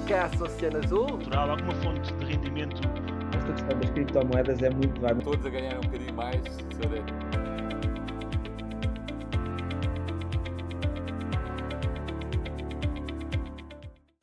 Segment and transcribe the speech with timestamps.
[0.04, 1.06] Podcast Oceano Azul.
[1.16, 2.76] Natural, alguma fonte de rendimento.
[3.34, 5.22] Esta questão das criptomoedas é muito vaga.
[5.22, 6.42] Todos a ganhar um bocadinho mais.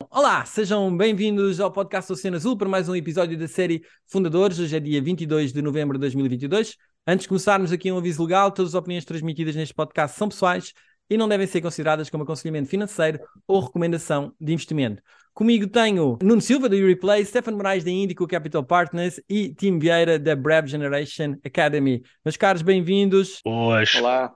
[0.08, 4.60] Olá, sejam bem-vindos ao podcast Oceano Azul para mais um episódio da série Fundadores.
[4.60, 6.76] Hoje é dia 22 de novembro de 2022.
[7.04, 10.72] Antes de começarmos aqui um aviso legal, todas as opiniões transmitidas neste podcast são pessoais
[11.10, 15.02] e não devem ser consideradas como aconselhamento financeiro ou recomendação de investimento.
[15.34, 20.18] Comigo tenho Nuno Silva, da Replay, Stefan Moraes, da Indico Capital Partners e Tim Vieira,
[20.18, 22.02] da Brave Generation Academy.
[22.22, 23.40] Meus caros, bem-vindos.
[23.42, 23.94] Boas.
[23.94, 24.30] Olá,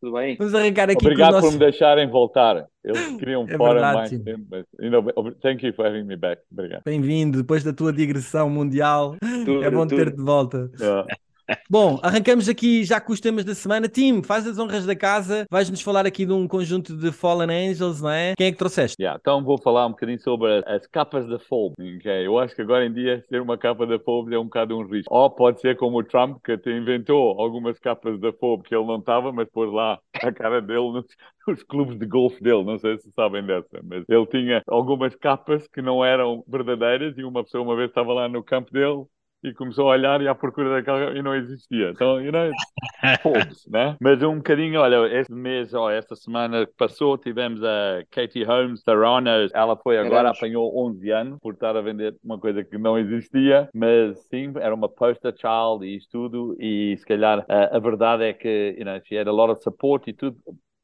[0.00, 0.36] tudo bem?
[0.36, 2.66] Vamos arrancar aqui Obrigado com os por me deixarem voltar.
[2.82, 4.24] Eles queriam É fora verdade, mais sim.
[4.24, 6.42] tempo, mas you know, thank you for having me back.
[6.50, 6.82] Obrigado.
[6.84, 9.16] Bem-vindo, depois da tua digressão mundial.
[9.44, 10.68] Tudo, é bom ter-te de volta.
[10.80, 11.06] Yeah.
[11.68, 13.88] Bom, arrancamos aqui já com os temas da semana.
[13.88, 15.46] Tim, faz as honras da casa.
[15.50, 18.34] Vais-nos falar aqui de um conjunto de Fallen Angels, não é?
[18.36, 18.96] Quem é que trouxeste?
[19.00, 21.96] Yeah, Então vou falar um bocadinho sobre as- as capas da Forbes.
[21.98, 22.26] ok?
[22.26, 24.86] Eu acho que agora em dia ser uma capa da Forbes é um bocado um
[24.86, 25.12] risco.
[25.14, 28.86] Ou pode ser como o Trump, que até inventou algumas capas da Forbes que ele
[28.86, 31.06] não estava, mas pôs lá a cara dele nos,
[31.46, 32.64] nos clubes de golfe dele.
[32.64, 37.24] Não sei se sabem dessa, mas ele tinha algumas capas que não eram verdadeiras e
[37.24, 39.04] uma pessoa uma vez estava lá no campo dele
[39.42, 41.90] e começou a olhar e à procura daquela e não existia.
[41.90, 42.50] Então, you know,
[43.68, 43.96] né?
[44.00, 48.82] Mas um bocadinho, olha, este mês, ou esta semana que passou, tivemos a Katie Holmes,
[48.84, 49.50] da Runners.
[49.54, 50.36] Ela foi agora, Caramba.
[50.36, 54.74] apanhou 11 anos por estar a vender uma coisa que não existia, mas sim, era
[54.74, 56.56] uma poster child e isto tudo.
[56.60, 59.62] E se calhar a, a verdade é que, you know, she had a lot of
[59.62, 60.36] support e tudo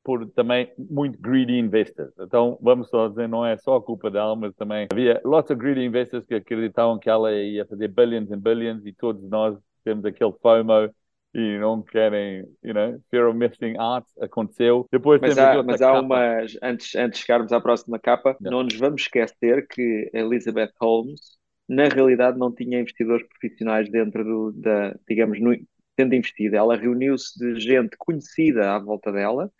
[0.07, 2.13] por também muito greedy investors.
[2.21, 5.59] Então, vamos só dizer, não é só a culpa dela, mas também havia lots of
[5.61, 10.05] greedy investors que acreditavam que ela ia fazer billions and billions e todos nós temos
[10.05, 10.89] aquele FOMO
[11.35, 14.87] e não querem, you know, fear of missing out, aconteceu.
[14.93, 16.01] Depois Mas há, mas há capa.
[16.01, 18.53] umas, antes, antes de chegarmos à próxima capa, Não.
[18.53, 21.37] não nos vamos esquecer que Elizabeth Holmes,
[21.69, 25.53] na realidade, não tinha investidores profissionais dentro do, da, digamos, no,
[25.97, 26.55] tendo investido.
[26.55, 29.51] Ela reuniu-se de gente conhecida à volta dela,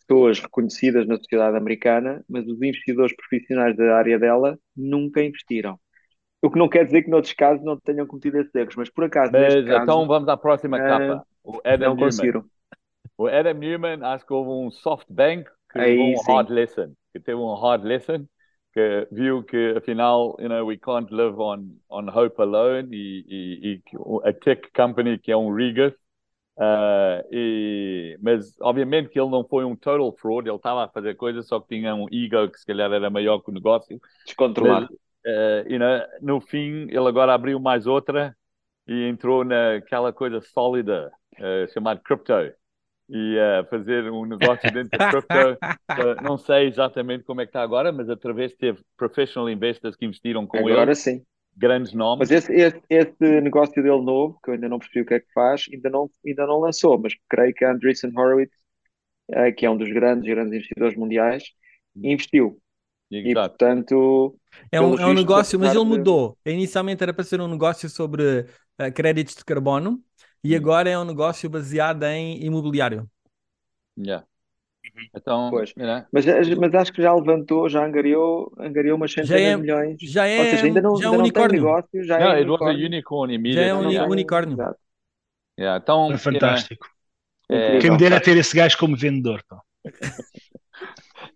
[0.00, 5.78] pessoas reconhecidas na sociedade americana, mas os investidores profissionais da área dela nunca investiram.
[6.40, 9.04] O que não quer dizer que noutros casos não tenham cometido esses erros, mas por
[9.04, 11.26] acaso, Mas neste caso, então vamos à próxima eh, capa.
[11.42, 11.98] O Adam não Newman.
[11.98, 12.44] conseguiram.
[13.16, 16.32] O Adam Newman, acho que houve um SoftBank que Aí levou um sim.
[16.32, 18.26] hard lesson, que teve um hard lesson,
[18.72, 23.72] que viu que afinal, you know, we can't live on, on hope alone e, e,
[23.72, 25.92] e que a tech company que é um Regus,
[26.58, 31.14] ah, e, mas obviamente que ele não foi um total fraud, ele estava a fazer
[31.14, 34.00] coisas, só que tinha um ego que se calhar era maior que o negócio.
[34.26, 34.88] Descontrolado.
[35.24, 38.36] Eh, you know, no fim, ele agora abriu mais outra
[38.86, 42.32] e entrou naquela coisa sólida eh, chamada crypto.
[43.10, 45.34] E eh, fazer um negócio dentro da crypto.
[45.34, 50.04] Eh, não sei exatamente como é que está agora, mas através teve professional investors que
[50.04, 51.22] investiram com Agora ele, sim.
[51.58, 52.28] Grandes nomes.
[52.28, 55.20] Mas esse, esse, esse negócio dele novo, que eu ainda não percebi o que é
[55.20, 58.56] que faz, ainda não, ainda não lançou, mas creio que a Andreessen Horowitz,
[59.30, 61.44] eh, que é um dos grandes, grandes investidores mundiais,
[61.96, 62.60] investiu.
[63.24, 63.58] E, Exato.
[63.58, 64.38] portanto,
[64.72, 66.38] É um, é um negócio, mas ele de- mudou.
[66.46, 68.46] Inicialmente era para ser um negócio sobre
[68.78, 70.02] eh, créditos de carbono
[70.44, 70.56] e Hum.
[70.56, 73.10] agora é um negócio baseado em imobiliário.
[73.96, 74.22] Yeah.
[75.14, 75.70] Então, Pois.
[75.76, 76.24] you know, mas,
[76.58, 79.96] mas acho que já levantou, já angariou, angariou umas Já centenas é- de milhões.
[80.02, 81.62] Já Ou é, seja, ainda não, já é ainda um não unicórnio.
[81.62, 82.86] negócio, já é it was a unicórnio.
[82.86, 83.82] unicorn Já é um.
[83.82, 84.54] Não tem- unicórnio.
[84.54, 84.78] Exato.
[85.58, 86.86] Yeah, Então, you know, fantástico.
[87.48, 87.78] é.
[87.78, 89.42] Quem me dera ter esse gajo como vendedor.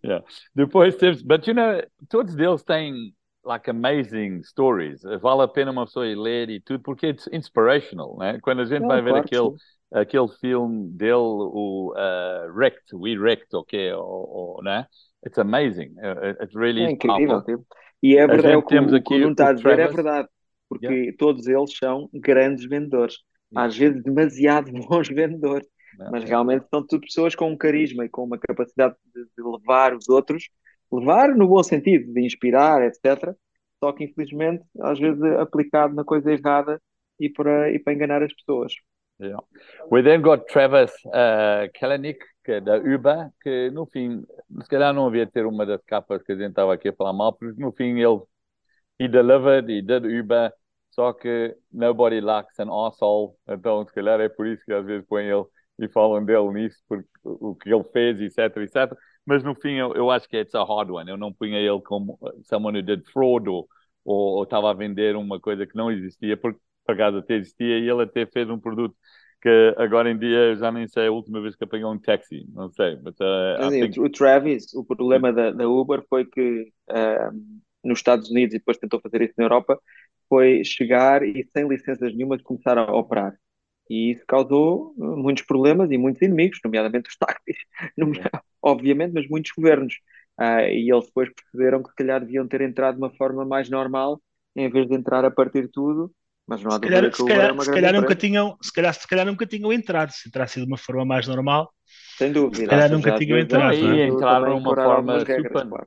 [0.04, 0.24] Yeah.
[0.54, 3.14] Depois temos, but you know, todos deles têm
[3.44, 5.02] like amazing stories.
[5.20, 8.38] Vale a pena uma pessoa ir ler e tudo, porque it's inspirational, né?
[8.40, 9.52] Quando a gente Não, vai ver aquele,
[9.93, 14.05] aquele filme dele, o uh, Wrecked, We Wrecked, ok, ou,
[14.56, 14.87] ou, né?
[15.26, 15.94] It's amazing.
[15.99, 17.43] Uh, It really É incrível.
[17.43, 17.67] tipo.
[18.02, 20.28] E é verdade, o que, temos aqui o Nuno está a dizer é verdade,
[20.69, 23.17] porque todos eles são grandes vendedores,
[23.52, 23.69] Yeah.
[23.69, 25.69] às vezes demasiado bons vendedores,
[25.99, 26.11] Yeah.
[26.11, 29.94] mas realmente são tudo pessoas com um carisma e com uma capacidade de, de levar
[29.94, 30.49] os outros,
[30.93, 33.35] levar no bom sentido, de inspirar, etc.
[33.79, 36.81] Só que infelizmente às vezes é aplicado na coisa errada
[37.19, 38.73] e para, e para enganar as pessoas.
[39.21, 39.43] Yeah.
[39.91, 44.25] We then got Travis uh, Kalanick, que é da Uber, que no fim,
[44.62, 47.12] se calhar não havia ter uma das capas que a gente estava aqui a falar
[47.12, 48.23] mal, porque no fim ele
[48.99, 50.53] he delivered, he did Uber,
[50.91, 55.06] só que nobody likes an asshole, então se calhar é por isso que às vezes
[55.06, 55.44] põem ele
[55.79, 58.93] e falam dele nisso, porque o que ele fez, etc, etc.
[59.24, 61.80] Mas no fim eu, eu acho que it's a hard one, eu não punha ele
[61.82, 63.69] como someone who did fraud ou
[64.04, 67.88] ou estava a vender uma coisa que não existia, porque por acaso até existia e
[67.88, 68.96] ele até fez um produto
[69.40, 72.70] que agora em dia já nem sei a última vez que apanhou um táxi, não
[72.70, 72.96] sei.
[72.96, 73.98] But, uh, think...
[74.00, 78.78] O Travis, o problema da, da Uber foi que uh, nos Estados Unidos e depois
[78.78, 79.80] tentou fazer isso na Europa,
[80.28, 83.34] foi chegar e sem licenças nenhuma começar a operar.
[83.93, 87.59] E isso causou muitos problemas e muitos inimigos, nomeadamente os táxis,
[88.62, 89.93] obviamente, mas muitos governos.
[90.41, 93.69] Uh, e eles depois perceberam que se calhar deviam ter entrado de uma forma mais
[93.69, 94.19] normal,
[94.56, 96.11] em vez de entrar a partir de tudo.
[96.47, 99.06] Mas não há se calhar, que se calhar, se calhar nunca tinham, se calhar, se
[99.06, 101.71] calhar nunca tinham entrado, se entrasse de uma forma mais normal.
[102.17, 102.56] Sem dúvida.
[102.56, 103.77] Se calhar nunca tinham entrado.
[103.77, 105.69] Não, e entraram de uma forma super.
[105.69, 105.87] Claro.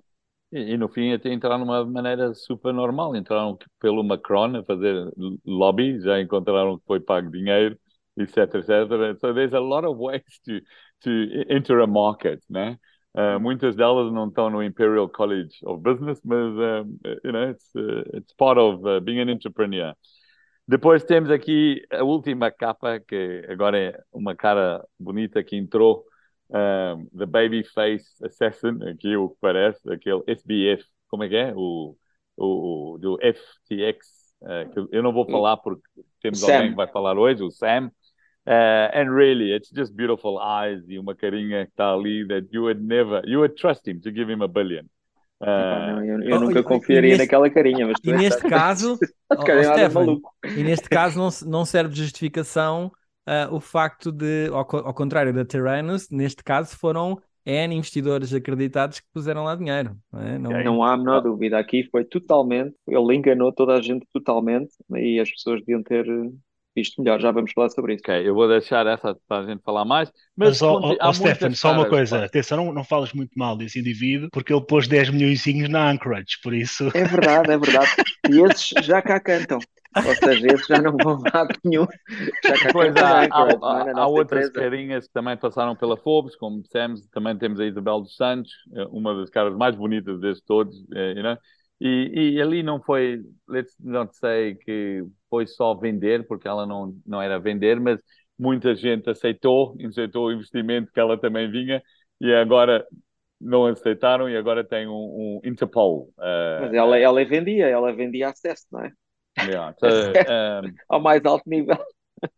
[0.51, 3.15] E, e, no fim até entraram de uma maneira super normal.
[3.15, 5.11] Entraram pelo Macron a fazer
[5.43, 7.75] lobby, já encontraram que foi pago dinheiro,
[8.19, 9.15] etc, etc.
[9.19, 10.61] So there's a lot of ways to,
[11.03, 12.77] to enter a market, né?
[13.17, 17.73] Uh, muitas delas não estão no Imperial College of Business, mas um, you know, it's,
[17.73, 19.95] uh, it's part of uh, being an entrepreneur.
[20.67, 26.03] Depois temos aqui a última capa, que agora é uma cara bonita que entrou,
[26.49, 31.53] um, The Babyface Assassin, aqui o que parece, aquele SBF, como é que é?
[31.55, 31.95] O,
[32.35, 35.87] o, o do FTX, uh, eu não vou falar porque
[36.21, 36.53] temos Sam.
[36.53, 37.89] alguém que vai falar hoje, o Sam,
[38.47, 42.63] Uh, and really, it's just beautiful eyes e uma carinha que está ali that you
[42.63, 44.85] would never, you would trust him to give him a billion.
[45.41, 48.97] Uh, não, eu, eu, nunca confiaria neste, naquela carinha, mas e neste caso,
[49.29, 50.21] oh, Stefan,
[50.55, 52.91] e neste caso não, não serve de justificação
[53.27, 58.99] uh, o facto de, ao, ao contrário da Tyrannus, neste caso foram N investidores acreditados
[58.99, 59.97] que puseram lá dinheiro.
[60.11, 60.37] Não, é?
[60.37, 60.63] não...
[60.63, 61.59] não há a menor dúvida.
[61.59, 66.05] Aqui foi totalmente, ele enganou toda a gente totalmente e as pessoas deviam ter
[66.75, 68.03] visto melhor, já vamos falar sobre isso.
[68.05, 70.11] Ok, eu vou deixar essa para a gente falar mais.
[70.35, 73.79] Mas, mas ó, ó, Stefan, só uma coisa, atenção, não, não falas muito mal desse
[73.79, 76.91] indivíduo, porque ele pôs 10 milhões na Anchorage, por isso.
[76.93, 77.89] É verdade, é verdade.
[78.29, 79.59] E esses já cá cantam.
[79.95, 81.87] Ou seja, esses já não vão lá nenhum.
[82.43, 85.95] Já cá pois cantam há, Anchorage, há, há, há outras carinhas que também passaram pela
[85.95, 90.19] Forbes, como dissemos, também temos a Isabel dos Santos, eh, uma das caras mais bonitas
[90.19, 91.37] destes todos, eh, you know?
[91.79, 96.95] E, e, ali não foi, let's not say que foi só vender, porque ela não,
[97.05, 97.99] não era vender, mas
[98.39, 101.81] muita gente aceitou, aceitou o investimento que ela também vinha
[102.21, 102.85] e agora
[103.39, 106.09] não aceitaram e agora tem um, um Interpol.
[106.17, 108.91] Uh, mas ela, ela vendia, ela vendia acesso, não é?
[109.39, 109.85] Yeah, so,
[110.67, 111.77] um, Ao mais alto nível.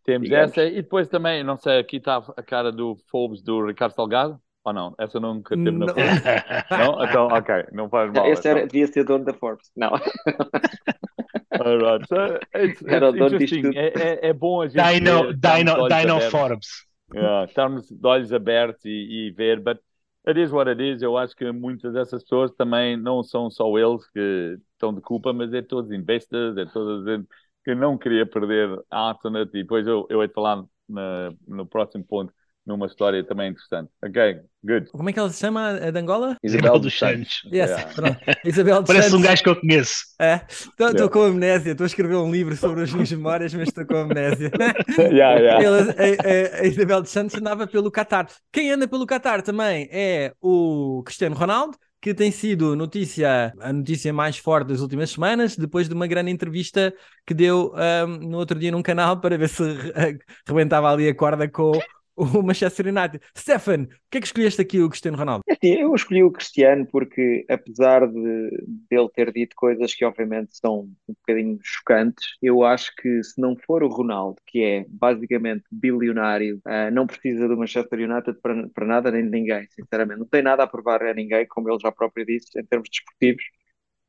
[0.03, 3.93] Temos essa e depois também, não sei, aqui está a cara do Forbes do Ricardo
[3.93, 4.41] Salgado.
[4.67, 4.93] Ou não?
[4.97, 6.23] Essa nunca teve na Forbes.
[6.71, 7.05] não?
[7.05, 8.27] Então, ok, não faz mal.
[8.27, 8.67] Esse era, então.
[8.67, 9.71] devia ser dono da Forbes.
[9.77, 9.91] Não.
[11.51, 13.71] Alright, so it's, it's interesting.
[13.77, 14.83] É, é, é, bom a gente.
[14.83, 16.85] Dino, Dino, Dino Forbes.
[17.13, 18.89] Yeah, estarmos de olhos abertos e,
[19.29, 19.79] e ver, but
[20.27, 21.01] it is what it is.
[21.01, 25.31] Eu acho que muitas dessas pessoas também não são só eles que estão de culpa,
[25.31, 27.29] mas é todos investors, é toda a gente
[27.63, 29.49] que não queria perder a Artonet.
[29.53, 32.33] E depois eu, eu hei de falar na, no próximo ponto
[32.67, 33.89] numa história também interessante.
[34.03, 34.89] Ok, good.
[34.91, 36.35] Como é que ela se chama, a de Angola?
[36.43, 37.41] Isabel dos Santos.
[37.45, 37.93] Yes, yeah.
[37.93, 38.17] pronto.
[38.45, 39.25] Isabel dos Parece Santos.
[39.25, 39.95] um gajo que eu conheço.
[40.19, 41.09] É, estou yeah.
[41.09, 44.51] com amnésia, estou a escrever um livro sobre as minhas memórias, mas estou com amnésia.
[44.99, 45.63] yeah, yeah.
[45.63, 48.27] Ela, a, a, a, Isabel dos Santos andava pelo Qatar.
[48.51, 54.11] Quem anda pelo Qatar também é o Cristiano Ronaldo, que tem sido notícia, a notícia
[54.11, 56.93] mais forte das últimas semanas, depois de uma grande entrevista
[57.25, 59.63] que deu um, no outro dia num canal para ver se
[60.45, 61.71] rebentava ali a corda com
[62.39, 63.23] o Manchester United.
[63.37, 65.43] Stefan, o que é que escolheste aqui o Cristiano Ronaldo?
[65.47, 68.49] É assim, eu escolhi o Cristiano porque, apesar de,
[68.89, 73.55] ele ter dito coisas que obviamente são um bocadinho chocantes, eu acho que se não
[73.55, 78.85] for o Ronaldo, que é basicamente bilionário, uh, não precisa do Manchester United para, para
[78.85, 80.19] nada nem de ninguém, sinceramente.
[80.19, 83.43] Não tem nada a provar a ninguém, como ele já próprio disse, em termos desportivos.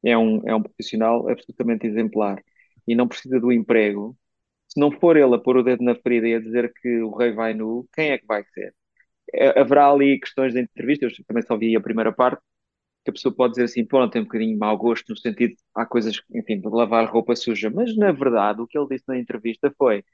[0.03, 2.43] É um, é um profissional absolutamente exemplar
[2.87, 4.17] e não precisa do emprego
[4.79, 7.11] se não for ele a pôr o dedo na ferida e a dizer que o
[7.17, 8.73] rei vai nu, quem é que vai ser?
[9.35, 12.41] É, haverá ali questões de entrevista, eu também só vi a primeira parte,
[13.05, 15.87] que a pessoa pode dizer assim, pronto, tem um bocadinho mau gosto, no sentido, há
[15.87, 19.73] coisas, enfim, de lavar roupa suja, mas na verdade o que ele disse na entrevista
[19.79, 20.05] foi,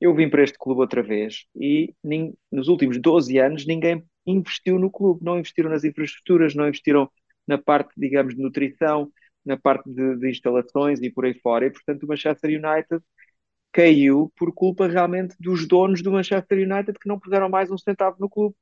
[0.00, 4.78] eu vim para este clube outra vez e nem, nos últimos 12 anos ninguém investiu
[4.78, 7.10] no clube, não investiram nas infraestruturas, não investiram
[7.46, 9.10] na parte, digamos, de nutrição,
[9.44, 13.02] na parte de, de instalações e por aí fora, e portanto o Manchester United
[13.76, 18.16] caiu por culpa realmente dos donos do Manchester United que não puseram mais um centavo
[18.18, 18.56] no clube.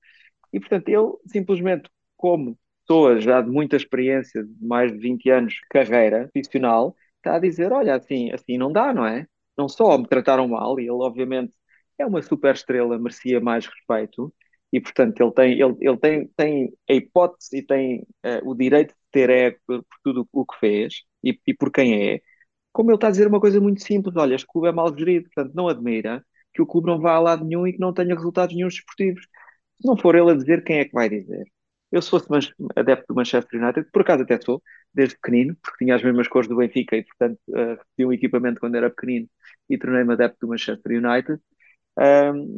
[0.52, 5.54] E, portanto, ele simplesmente, como pessoa já de muita experiência, de mais de 20 anos
[5.54, 9.26] de carreira profissional, está a dizer: olha, assim, assim não dá, não é?
[9.56, 11.52] Não só me trataram mal, e ele, obviamente,
[11.96, 14.34] é uma super estrela, merecia mais respeito,
[14.72, 18.90] e portanto ele tem, ele, ele tem, tem a hipótese e tem uh, o direito
[18.90, 22.20] de ter ego por, por, tudo o que fez e, e por quem é.
[22.74, 25.30] Como ele está a dizer uma coisa muito simples: olha, este clube é mal gerido,
[25.32, 28.14] portanto não admira que o clube não vá a lado nenhum e que não tenha
[28.14, 29.22] resultados nenhum esportivos.
[29.80, 31.46] Se não for ele a dizer, quem é que vai dizer?
[31.92, 32.26] Eu, se fosse
[32.76, 34.62] adepto do Manchester United, por acaso até sou,
[34.92, 38.60] desde pequenino, porque tinha as mesmas cores do Benfica e, portanto, uh, repeti um equipamento
[38.60, 39.28] quando era pequenino
[39.70, 41.40] e tornei-me adepto do Manchester United.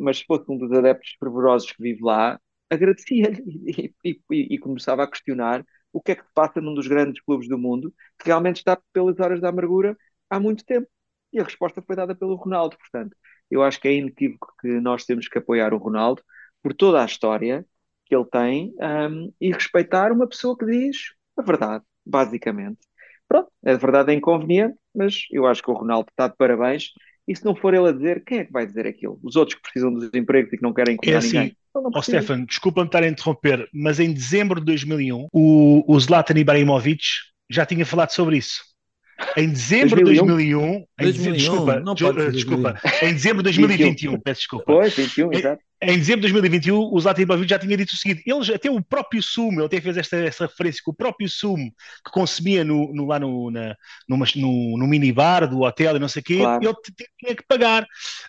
[0.01, 3.43] Mas se fosse um dos adeptos fervorosos que vive lá, agradecia-lhe
[4.05, 6.87] e, e, e, e, começava a questionar o que é que se passa num dos
[6.87, 9.97] grandes clubes do mundo que realmente está pelas horas da amargura
[10.31, 10.89] há muito tempo.
[11.33, 12.77] E a resposta foi dada pelo Ronaldo.
[12.79, 13.17] Portanto,
[13.51, 16.23] eu acho que é inequívoco que nós temos que apoiar o Ronaldo
[16.63, 17.65] por toda a história
[18.07, 22.79] que ele tem um, e respeitar uma pessoa que diz a verdade, basicamente.
[23.29, 26.93] Pronto, a verdade é inconveniente, mas eu acho que o Ronaldo está de parabéns.
[27.27, 29.19] E se não for ele a dizer, quem é que vai dizer aquilo?
[29.23, 31.57] Os outros que precisam dos empregos e que não querem incomodar é assim, ninguém.
[31.75, 37.03] Oh, Stefan, desculpa-me estar a interromper, mas em dezembro de 2001, o, o Zlatan Ibrahimovic
[37.51, 38.63] já tinha falado sobre isso.
[39.37, 44.41] Em dezembro de 2001, 2001 em, desculpa, não pode desculpa, em dezembro de 2021, peço
[44.41, 44.65] desculpa.
[44.67, 45.63] Pois, 21, exato.
[45.87, 48.83] Em dezembro de 2021, o Zlatan Ibrahimovic já tinha dito o seguinte: ele, até o
[48.83, 51.71] próprio Sumo, ele até fez esta, esta referência, que o próprio Sumo
[52.05, 53.77] que consumia no, no lá no, na,
[54.09, 54.19] no,
[54.77, 56.65] no, minibar do hotel e não sei o quê, claro.
[56.65, 56.75] ele
[57.19, 57.85] tinha que pagar.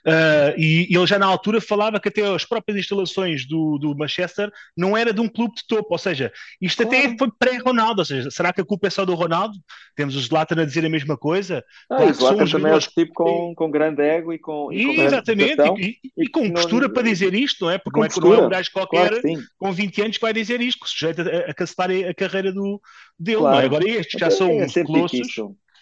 [0.05, 4.51] Uh, e ele já na altura falava que até as próprias instalações do, do Manchester
[4.75, 7.05] não era de um clube de topo, ou seja, isto claro.
[7.05, 9.57] até foi pré-Ronaldo, ou seja, será que a culpa é só do Ronaldo?
[9.95, 11.63] Temos o Zlatan a dizer a mesma coisa.
[11.89, 14.71] Ah, claro, o Zlatan também é tipo com, com grande ego e com.
[14.71, 16.93] E, com exatamente, e, e, e, com postura não...
[16.93, 17.77] para dizer isto, não é?
[17.77, 20.61] Porque não é, não é um gajo qualquer claro com 20 anos que vai dizer
[20.61, 22.81] isto, que sujeito a, a cancelar a carreira do,
[23.19, 23.55] dele, claro.
[23.55, 23.65] não é?
[23.65, 25.27] Agora estes já são é, colossos.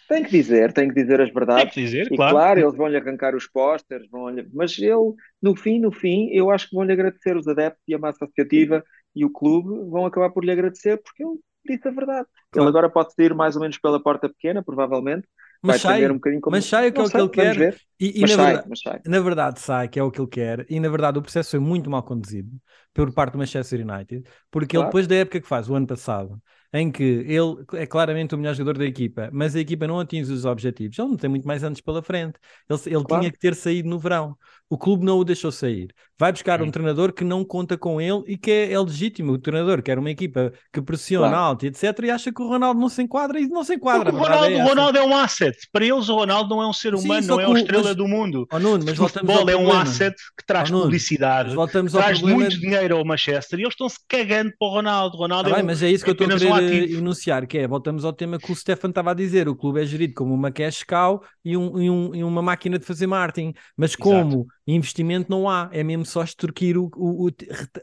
[0.08, 1.64] Tem que dizer, tem que dizer as verdades.
[1.64, 2.36] Tem que dizer, e claro.
[2.36, 6.68] claro, eles vão-lhe arrancar os pósteres, vão mas ele, no fim, no fim, eu acho
[6.68, 10.44] que vão-lhe agradecer os adeptos e a massa associativa e o clube vão acabar por
[10.44, 12.28] lhe agradecer porque ele disse a verdade.
[12.52, 12.68] Claro.
[12.68, 15.26] Ele agora pode sair mais ou menos pela porta pequena, provavelmente,
[15.62, 16.56] mas sai, um bocadinho como...
[16.56, 17.76] mas sai que é o que ele quer.
[17.98, 19.00] E, e na, sai, verdade, sai.
[19.06, 21.60] na verdade sai, que é o que ele quer, e na verdade o processo foi
[21.60, 22.50] muito mal conduzido
[22.92, 24.84] por parte do Manchester United, porque claro.
[24.84, 26.40] ele depois da época que faz, o ano passado,
[26.72, 30.32] em que ele é claramente o melhor jogador da equipa, mas a equipa não atinge
[30.32, 32.38] os objetivos, ele não tem muito mais anos pela frente.
[32.68, 33.20] Ele, ele claro.
[33.20, 34.36] tinha que ter saído no verão.
[34.68, 35.94] O clube não o deixou sair.
[36.18, 39.32] Vai buscar um treinador que não conta com ele e que é, é legítimo.
[39.32, 41.44] O treinador quer uma equipa que pressiona claro.
[41.44, 41.84] alto, etc.
[42.02, 44.12] E acha que o Ronaldo não se enquadra e não se enquadra.
[44.12, 45.56] O Ronaldo, é, o Ronaldo é um asset.
[45.70, 47.96] Para eles, o Ronaldo não é um ser humano, Sim, não é a estrela mas...
[47.96, 48.48] do mundo.
[48.52, 51.54] Oh, Nuno, mas o futebol é um asset que traz oh, publicidade,
[51.92, 55.16] traz muito dinheiro ao Manchester e eles estão-se cagando para o Ronaldo.
[55.16, 57.46] Ronaldo ah, é bem, um, mas é isso que eu estou a querer um enunciar,
[57.46, 60.14] que é, voltamos ao tema que o Stefan estava a dizer, o clube é gerido
[60.14, 63.94] como uma cash cow e, um, e, um, e uma máquina de fazer marketing, mas
[63.96, 67.32] como Exato investimento não há, é mesmo só extorquir o, o, o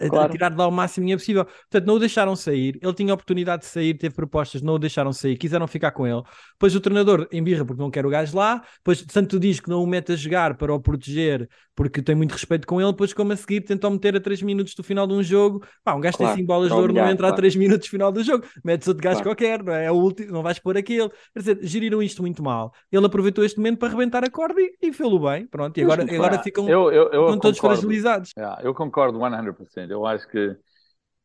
[0.09, 0.31] claro.
[0.31, 1.45] tirar de lá o máximo dinheiro possível.
[1.45, 4.79] Portanto, não o deixaram sair, ele tinha a oportunidade de sair, teve propostas, não o
[4.79, 6.21] deixaram sair, quiseram ficar com ele.
[6.53, 9.83] Depois o treinador embirra porque não quer o gajo lá, depois tanto diz que não
[9.83, 13.33] o mete a jogar para o proteger porque tem muito respeito com ele, depois como
[13.33, 16.17] a seguir tentam meter a 3 minutos do final de um jogo, pá, um gajo
[16.17, 17.33] claro, tem 5 bolas de ouro, não entra claro.
[17.33, 19.29] a 3 minutos do final do jogo, metes outro gajo claro.
[19.29, 19.85] qualquer, não é?
[19.85, 21.09] é o último, não vais pôr aquele.
[21.33, 22.73] Quer dizer, geriram isto muito mal.
[22.91, 26.03] Ele aproveitou este momento para arrebentar a corda e, e fê-lo bem, pronto, e agora,
[26.03, 28.31] agora ficam eu, eu, eu todos fragilizados.
[28.37, 29.91] Yeah, eu concordo 100%.
[29.91, 30.55] Eu acho que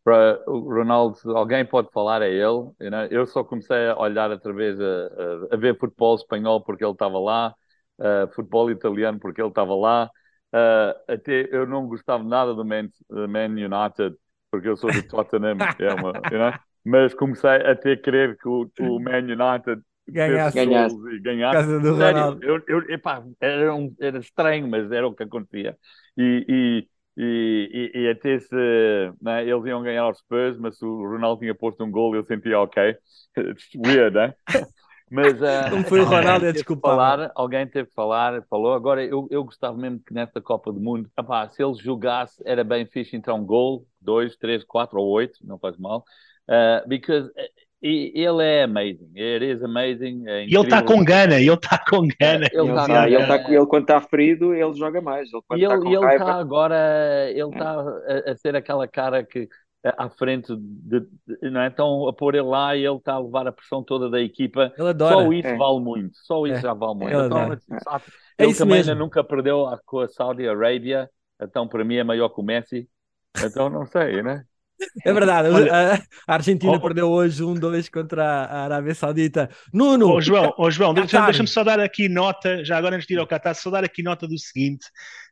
[0.05, 2.73] para o Ronaldo, alguém pode falar a ele.
[2.81, 3.05] You know?
[3.11, 7.19] Eu só comecei a olhar através a, a, a ver futebol espanhol porque ele estava
[7.19, 7.55] lá,
[7.99, 10.11] uh, futebol italiano porque ele estava lá.
[10.53, 14.17] Uh, até eu não gostava nada do Man, Man United
[14.51, 16.53] porque eu sou do Tottenham, é uma, you know?
[16.85, 20.97] mas comecei a ter crer que o, o Man United ganhasse, ganhasse.
[21.15, 21.57] e ganhasse.
[21.57, 25.77] Casa do Sério, eu, eu, epá, era, um, era estranho, mas era o que acontecia.
[26.17, 28.55] E, e, e, e, até se
[29.21, 32.25] né, eles iam ganhar aos Spurs, mas se o Ronaldo tinha posto um gol, eu
[32.25, 32.97] sentia ok.
[33.37, 34.35] It's weird, né?
[35.11, 36.89] Mas, uh, Como foi o Ronaldo, é desculpa.
[36.89, 38.75] Falar, alguém teve que falar, falou.
[38.75, 41.11] Agora, eu, eu gostava mesmo que nesta Copa do Mundo,
[41.51, 45.77] se ele jogasse, era bem fixe, então, gol, dois, três, quatro ou oito, não faz
[45.77, 46.05] mal.
[46.49, 47.31] Uh, because
[47.81, 50.25] e ele é amazing, it is amazing.
[50.27, 52.49] É ele está com gana, ele está com gana.
[52.53, 55.29] Ele, tá, tá ele, tá, ele, quando está ferido, ele joga mais.
[55.53, 59.49] Ele, e ele está tá agora, ele está a, a, ser aquela cara que
[59.85, 61.69] à frente de, de, não é?
[61.69, 64.73] Então a pôr ele lá e ele está a levar a pressão toda da equipa.
[64.77, 65.15] Ele adora.
[65.15, 65.57] Só isso é.
[65.57, 66.63] vale muito, só isso é.
[66.63, 67.17] já vale muito.
[67.17, 68.45] Ele, então, é.
[68.45, 71.09] ele também ainda nunca perdeu com a Saudi Arabia,
[71.41, 72.89] então para mim é maior que o Messi.
[73.41, 74.45] Então não sei, né?
[75.05, 79.51] É verdade, Olha, a Argentina oh, perdeu hoje 1-2 contra a Arábia Saudita.
[79.73, 80.09] Nuno!
[80.09, 83.19] Oh, João, oh, João deixa-me deixa só dar aqui nota, já agora antes de ir
[83.19, 84.87] ao Qatar, só dar aqui nota do seguinte,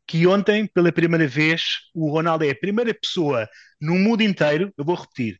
[0.06, 1.62] que ontem, pela primeira vez,
[1.94, 3.48] o Ronaldo é a primeira pessoa
[3.80, 5.38] no mundo inteiro, eu vou repetir,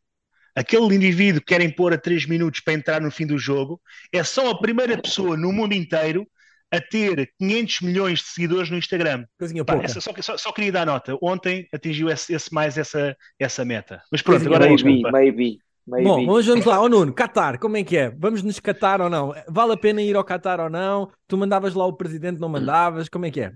[0.55, 3.79] aquele indivíduo que querem pôr a 3 minutos para entrar no fim do jogo,
[4.11, 6.27] é só a primeira pessoa no mundo inteiro
[6.71, 9.25] a ter 500 milhões de seguidores no Instagram.
[9.37, 11.17] Coisinha Pá, essa, só, só, só, queria dar nota.
[11.21, 14.01] Ontem atingiu esse, esse, mais essa, essa meta.
[14.11, 16.07] Mas pronto, Coisinha agora maybe, é maybe, maybe.
[16.07, 16.81] Bom, vamos, vamos lá.
[16.81, 18.09] Oh, Nuno, Qatar, como é que é?
[18.09, 19.33] Vamos nos Qatar ou não?
[19.47, 21.09] Vale a pena ir ao Qatar ou não?
[21.27, 23.07] Tu mandavas lá o presidente, não mandavas?
[23.07, 23.53] Como é que é?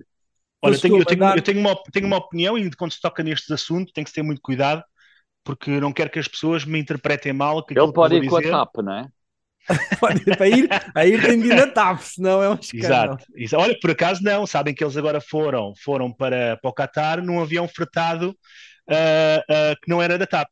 [0.64, 3.24] Olha, eu tenho, eu, tenho, eu tenho, uma, tenho uma opinião e quando se toca
[3.24, 4.84] nestes assuntos tem que se ter muito cuidado
[5.44, 7.66] porque não quero que as pessoas me interpretem mal.
[7.66, 9.08] Que Ele pode ir com a TAP, não é?
[10.38, 13.18] para ir, a ir tem de ir na TAP, senão é um escândalo.
[13.36, 13.64] Exato.
[13.64, 17.42] Olha, por acaso não, sabem que eles agora foram, foram para, para o Qatar num
[17.42, 18.34] avião fretado uh,
[18.94, 20.50] uh, que não era da TAP.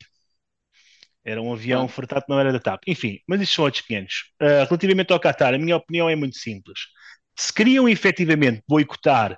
[1.26, 1.90] Era um avião ah.
[1.90, 2.84] fretado que não era da TAP.
[2.88, 4.16] Enfim, mas isso são outros 500.
[4.42, 6.80] Uh, relativamente ao Qatar, a minha opinião é muito simples.
[7.36, 9.38] Se queriam efetivamente boicotar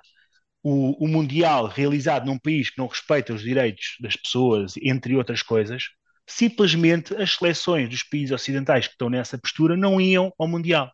[0.62, 5.42] o, o, Mundial realizado num país que não respeita os direitos das pessoas, entre outras
[5.42, 5.84] coisas,
[6.26, 10.90] simplesmente as seleções dos países ocidentais que estão nessa postura não iam ao Mundial.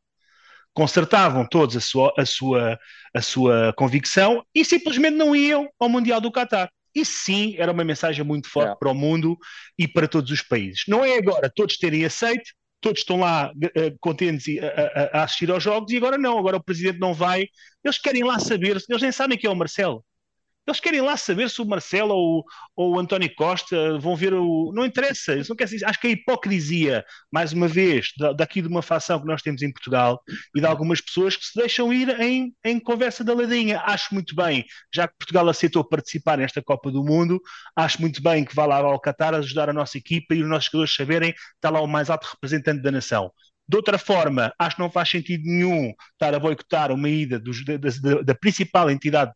[0.72, 2.78] Consertavam todos a sua, a sua,
[3.14, 6.70] a sua convicção e simplesmente não iam ao Mundial do Qatar.
[6.94, 8.74] Isso sim era uma mensagem muito forte é.
[8.74, 9.36] para o mundo
[9.78, 10.84] e para todos os países.
[10.88, 15.50] Não é agora todos terem aceito, todos estão lá uh, contentes a, a, a, assistir
[15.50, 17.46] aos jogos e agora não, agora o presidente não vai.
[17.84, 20.04] Eles querem lá saber, eles nem sabem quem é o Marcelo.
[20.68, 22.44] Eles querem lá saber se o Marcelo ou,
[22.76, 24.70] ou o António Costa vão ver o.
[24.74, 28.82] Não interessa, eles não querem Acho que a hipocrisia, mais uma vez, daqui de uma
[28.82, 30.20] facção que nós temos em Portugal
[30.54, 33.80] e de algumas pessoas que se deixam ir em, em conversa da ladinha.
[33.80, 37.40] Acho muito bem, já que Portugal aceitou participar nesta Copa do Mundo,
[37.74, 40.66] acho muito bem que vá lá ao Qatar ajudar a nossa equipa e os nossos
[40.66, 43.32] jogadores saberem está lá o mais alto representante da nação.
[43.68, 47.62] De outra forma, acho que não faz sentido nenhum estar a boicotar uma ida dos,
[47.66, 49.30] da, da, da, principal entidade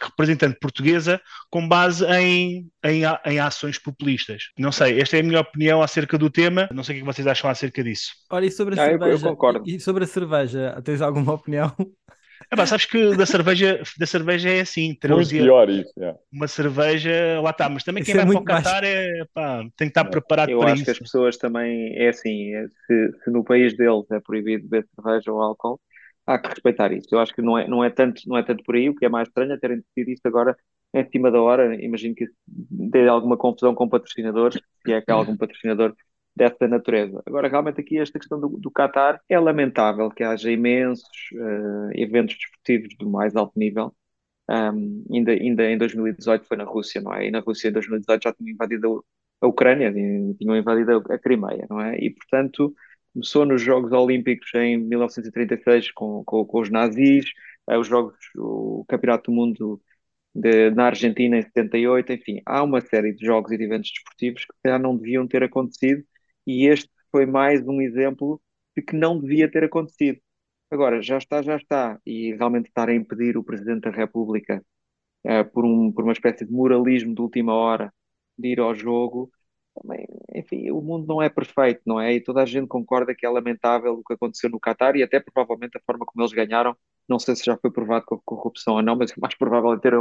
[0.00, 1.20] representante portuguesa
[1.50, 4.44] com base em, em, em, ações populistas.
[4.58, 6.68] Não sei, esta é a minha opinião acerca do tema.
[6.72, 8.12] Não sei o que vocês acham acerca disso.
[8.30, 9.10] Olha, e sobre a ah, cerveja?
[9.10, 9.62] Eu, eu concordo.
[9.66, 11.74] E sobre a cerveja, tens alguma opinião?
[12.50, 15.92] É, pá, sabes que da cerveja, da cerveja é assim, muito pior isso.
[15.98, 16.14] É.
[16.32, 19.88] Uma cerveja, lá está, mas também quem vai é para o Qatar é, pá, tem
[19.88, 20.80] que estar preparado Eu para isso.
[20.80, 24.20] Eu acho que as pessoas também, é assim, é, se, se, no país deles é
[24.20, 25.80] proibido beber cerveja ou álcool,
[26.26, 27.08] há que respeitar isso.
[27.12, 29.04] Eu acho que não é, não é, tanto, não é tanto por aí, o que
[29.04, 30.56] é mais estranho é terem decidido isso agora
[30.94, 31.74] em cima da hora.
[31.82, 35.94] Imagino que dê alguma confusão com patrocinadores, se é que há algum patrocinador
[36.34, 37.22] dessa natureza.
[37.26, 42.36] Agora, realmente aqui esta questão do, do Qatar é lamentável que haja imensos uh, eventos
[42.36, 43.94] desportivos do mais alto nível.
[44.48, 47.28] Um, ainda, ainda em 2018 foi na Rússia, não é?
[47.28, 49.04] E na Rússia em 2018 já tinham invadido
[49.40, 51.96] a Ucrânia, tinham invadido a Crimeia, não é?
[51.98, 52.74] E portanto
[53.12, 57.26] começou nos Jogos Olímpicos em 1936 com, com, com os nazis,
[57.70, 59.80] uh, os Jogos, o Campeonato do Mundo
[60.34, 64.44] de, na Argentina em 78, enfim, há uma série de jogos e de eventos desportivos
[64.46, 66.04] que já não deviam ter acontecido
[66.46, 68.40] e este foi mais um exemplo
[68.76, 70.20] de que não devia ter acontecido.
[70.70, 74.64] Agora, já está, já está, e realmente estar a impedir o Presidente da República
[75.26, 77.92] uh, por, um, por uma espécie de moralismo de última hora
[78.38, 79.30] de ir ao jogo,
[79.74, 82.14] também, enfim, o mundo não é perfeito, não é?
[82.14, 85.20] E toda a gente concorda que é lamentável o que aconteceu no Qatar e até
[85.20, 86.76] provavelmente a forma como eles ganharam.
[87.08, 89.78] Não sei se já foi provado com corrupção ou não, mas é mais provável é
[89.80, 89.94] ter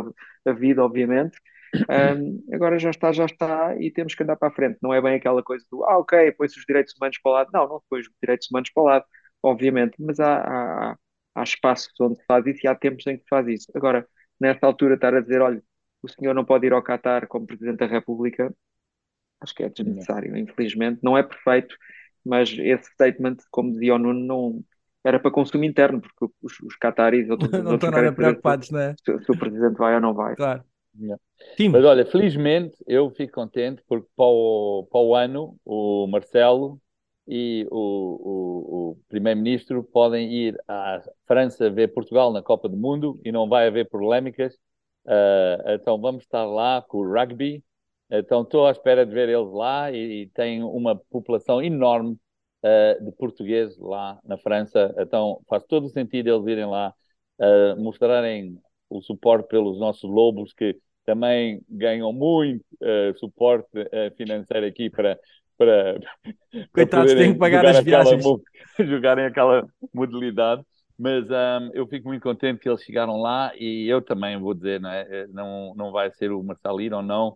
[0.46, 1.38] havido, obviamente.
[1.89, 4.78] Um, agora já está, já está, e temos que andar para a frente.
[4.82, 7.50] Não é bem aquela coisa do, ah, ok, põe-se os direitos humanos para o lado.
[7.54, 9.06] Não, não põe os direitos humanos para o lado,
[9.41, 10.98] obviamente, mas há, há,
[11.34, 13.67] há espaços onde se faz isso e há tempos em que se faz isso.
[13.74, 14.06] Agora,
[14.39, 15.63] nesta altura, estar a dizer, olha,
[16.04, 18.54] o senhor não pode ir ao Qatar como Presidente da República,
[19.41, 20.99] acho que é desnecessário, infelizmente.
[21.04, 21.75] Não é perfeito,
[22.23, 24.63] mas esse statement, como dizia o Nuno, não
[25.04, 28.73] era para consumo interno, porque os, os Qataris ou todos não estão nada preocupados, se,
[28.73, 28.95] né?
[29.04, 30.36] se, se o Presidente vai ou não vai.
[30.36, 30.63] Claro.
[31.71, 36.80] Mas olha, felizmente eu fico contente porque para o, para o ano o Marcelo
[37.27, 43.19] e o, o, o Primeiro-Ministro podem ir à França ver Portugal na Copa do Mundo
[43.23, 44.56] e não vai haver polémicas.
[45.06, 47.63] Uh, então vamos estar lá com o rugby.
[48.12, 52.17] Então estou à espera de ver eles lá e, e tem uma população enorme
[52.62, 54.93] uh, de portugueses lá na França.
[54.97, 56.93] Então faz todo o sentido eles irem lá
[57.39, 63.69] uh, mostrarem o suporte pelos nossos lobos, que também ganham muito uh, suporte
[64.17, 65.17] financeiro aqui para.
[65.58, 65.97] para
[66.74, 68.24] Coitados, têm que pagar as viagens.
[68.78, 70.62] jogarem aquela modalidade.
[71.00, 74.80] Mas um, eu fico muito contente que eles chegaram lá e eu também vou dizer,
[74.80, 75.26] não, é?
[75.30, 77.36] Não, não vai ser o Marcelo ir ou não.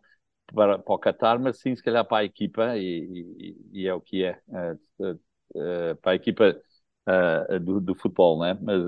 [0.54, 3.94] Para, para o Qatar, mas sim, se calhar para a equipa, e, e, e é
[3.94, 6.56] o que é, uh, uh, para a equipa
[7.62, 8.58] do, do, futebol, né?
[8.60, 8.84] Mas,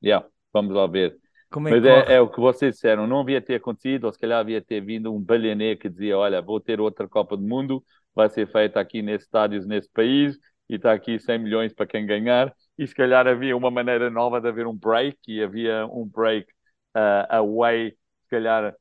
[0.00, 1.18] yeah, vamos lá ver.
[1.54, 4.40] É mas é, é, o que vocês disseram, não havia ter acontecido, ou se calhar
[4.40, 7.82] havia ter vindo um balhané que dizia: Olha, vou ter outra Copa do Mundo,
[8.14, 10.36] vai ser feita aqui nesses estádios, nesse país,
[10.68, 12.52] e está aqui 100 milhões para quem ganhar.
[12.76, 16.46] E se calhar havia uma maneira nova de haver um break, e havia um break
[16.96, 18.74] uh, away, se calhar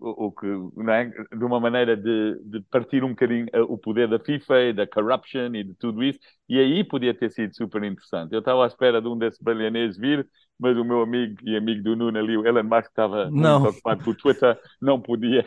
[0.00, 1.04] o, que, é?
[1.36, 4.86] de uma maneira de, de partir um bocadinho uh, o poder da FIFA e da
[4.86, 8.32] corruption e de tudo isso, e aí podia ter sido super interessante.
[8.32, 11.82] Eu estava à espera de um desses balianês vir mas o meu amigo e amigo
[11.82, 13.60] do Nuno ali, o Elon Musk, estava não.
[13.60, 15.44] muito ocupado por Twitter, não podia.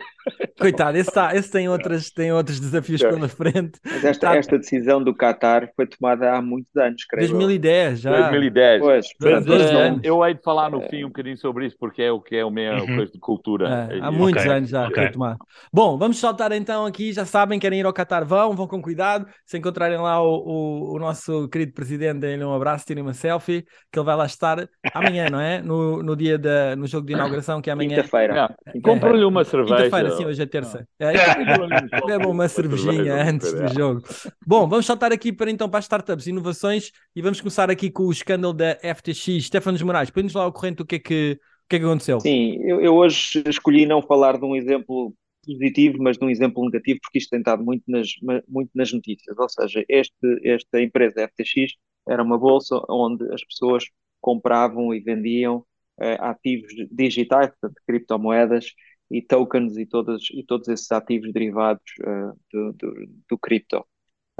[0.58, 3.10] Coitado, esse, tá, esse tem, outras, tem outros desafios é.
[3.10, 3.78] pela frente.
[3.84, 4.36] Mas esta, tá.
[4.36, 8.28] esta decisão do Qatar foi tomada há muitos anos, creio 2010, já.
[8.28, 8.80] 2010.
[8.80, 10.00] Pois, anos.
[10.02, 12.44] Eu hei de falar no fim um bocadinho sobre isso, porque é o que é
[12.44, 12.96] o meu uhum.
[12.96, 13.88] coisa de cultura.
[13.90, 14.56] É, há muitos okay.
[14.56, 15.04] anos já okay.
[15.04, 15.38] foi tomado.
[15.72, 19.26] Bom, vamos saltar então aqui, já sabem, querem ir ao Qatar, vão, vão com cuidado.
[19.44, 23.64] Se encontrarem lá o, o, o nosso querido presidente, deem-lhe um abraço, tirem uma selfie,
[23.90, 24.68] que ele vai lá estar
[25.02, 25.60] amanhã, não é?
[25.60, 27.96] No, no dia da, no jogo de inauguração, que é amanhã.
[27.96, 28.56] Quinta-feira.
[28.82, 29.76] Compre-lhe uma cerveja.
[29.76, 30.88] Quinta-feira, sim, hoje é terça.
[30.98, 31.12] É,
[32.12, 34.02] é bom uma cervejinha antes do jogo.
[34.46, 38.04] Bom, vamos saltar aqui para então para as startups, inovações e vamos começar aqui com
[38.04, 39.46] o escândalo da FTX.
[39.46, 42.20] Stefanos Moraes, põe-nos lá ao corrente o que é que, o que, é que aconteceu.
[42.20, 46.64] Sim, eu, eu hoje escolhi não falar de um exemplo positivo, mas de um exemplo
[46.64, 48.08] negativo, porque isto tem estado muito nas,
[48.48, 49.36] muito nas notícias.
[49.36, 51.74] Ou seja, este, esta empresa FTX
[52.08, 53.84] era uma bolsa onde as pessoas
[54.22, 55.58] compravam e vendiam
[55.98, 58.66] uh, ativos digitais, portanto, criptomoedas
[59.10, 62.94] e tokens e, todos e todos esses ativos derivados uh, do, do,
[63.28, 63.80] do, cripto.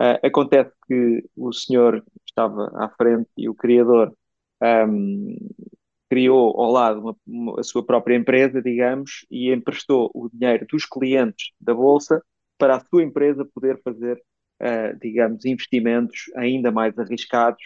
[0.00, 4.16] Uh, acontece que o senhor estava à frente e o criador
[4.62, 5.36] um, ehm,
[6.08, 10.86] criou ao lado uma, uma, a sua própria empresa, digamos, e emprestou o dinheiro dos
[10.86, 12.22] clientes da Bolsa
[12.58, 14.22] para a sua empresa poder fazer,
[14.62, 17.62] uh, digamos, investimentos ainda mais arriscados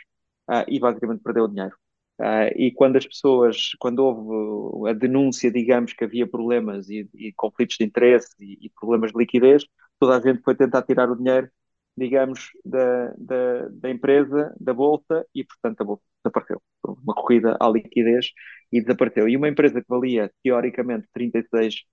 [0.50, 1.76] uh, e basicamente perdeu o dinheiro.
[2.18, 7.32] Uh, e quando as pessoas, quando houve a denúncia, digamos, que havia problemas e, e
[7.34, 9.66] conflitos de interesse e, e, problemas de liquidez,
[10.00, 11.50] toda a gente foi tentar tirar o dinheiro,
[11.96, 16.62] digamos, da, da, da empresa, da bolsa, e portanto a bolsa desapareceu.
[16.84, 18.32] Uma corrida à liquidez
[18.72, 19.28] e desapareceu.
[19.28, 21.84] E uma empresa que valia, teoricamente, 36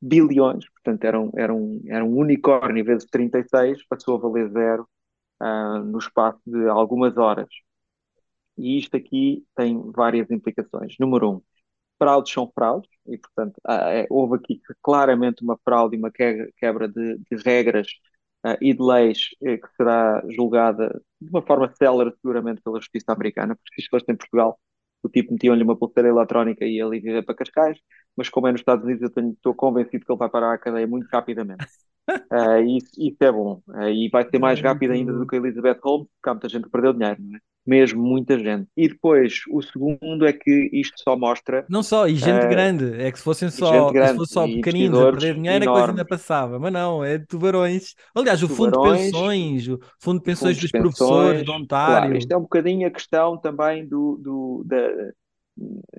[0.00, 4.88] bilhões, portanto era um, era um, era um unicórnio vezes 36, passou a valer zero
[5.42, 7.48] uh, no espaço de algumas horas.
[8.56, 10.94] E isto aqui tem várias implicações.
[10.98, 11.42] Número um,
[11.98, 17.18] fraudes são fraudes, e portanto é, houve aqui claramente uma fraude e uma quebra de,
[17.18, 17.86] de regras
[18.44, 23.12] uh, e de leis eh, que será julgada de uma forma célere seguramente pela justiça
[23.12, 24.58] americana, porque se fosse em Portugal,
[25.02, 27.78] o tipo metia-lhe uma pulseira eletrónica e ele ia para Cascais,
[28.16, 30.58] mas como é nos Estados Unidos, eu tenho, estou convencido que ele vai parar a
[30.58, 31.64] cadeia muito rapidamente.
[32.08, 33.62] Uh, isso, isso, é bom.
[33.68, 36.48] Uh, e vai ser mais rápido ainda do que a Elizabeth Holmes, porque há muita
[36.48, 37.40] gente que perdeu dinheiro, não é?
[37.66, 38.68] Mesmo muita gente.
[38.76, 41.64] E depois, o segundo é que isto só mostra.
[41.68, 43.00] Não só, e gente uh, grande.
[43.00, 45.68] É que se fossem só, grande, se fosse só pequeninos a perder dinheiro, enormes.
[45.68, 46.58] a coisa ainda passava.
[46.58, 47.94] Mas não, é de tubarões.
[48.14, 51.96] Aliás, o tubarões, fundo de pensões, o fundo de pensões dos pensões, professores, do Ontário.
[51.96, 55.12] Claro, isto é um bocadinho a questão também do, do da,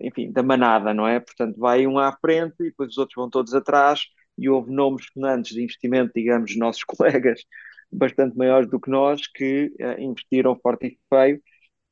[0.02, 1.20] enfim, da manada, não é?
[1.20, 4.02] Portanto, vai um à frente e depois os outros vão todos atrás.
[4.38, 7.40] E houve nomes sonantes de investimento, digamos, nossos colegas,
[7.90, 11.40] bastante maiores do que nós, que uh, investiram forte e feio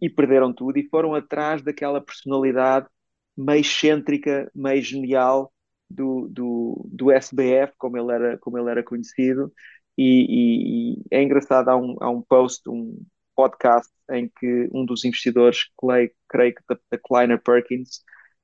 [0.02, 2.88] e perderam tudo e foram atrás daquela personalidade
[3.38, 5.54] meio excêntrica, meio genial
[5.90, 9.52] do, do, do SBF, como ele era, como ele era conhecido.
[9.98, 13.04] E, e, e é engraçado, há um, há um post, um
[13.36, 18.04] podcast em que um dos investidores, Clay, creio que da Kleiner Perkins,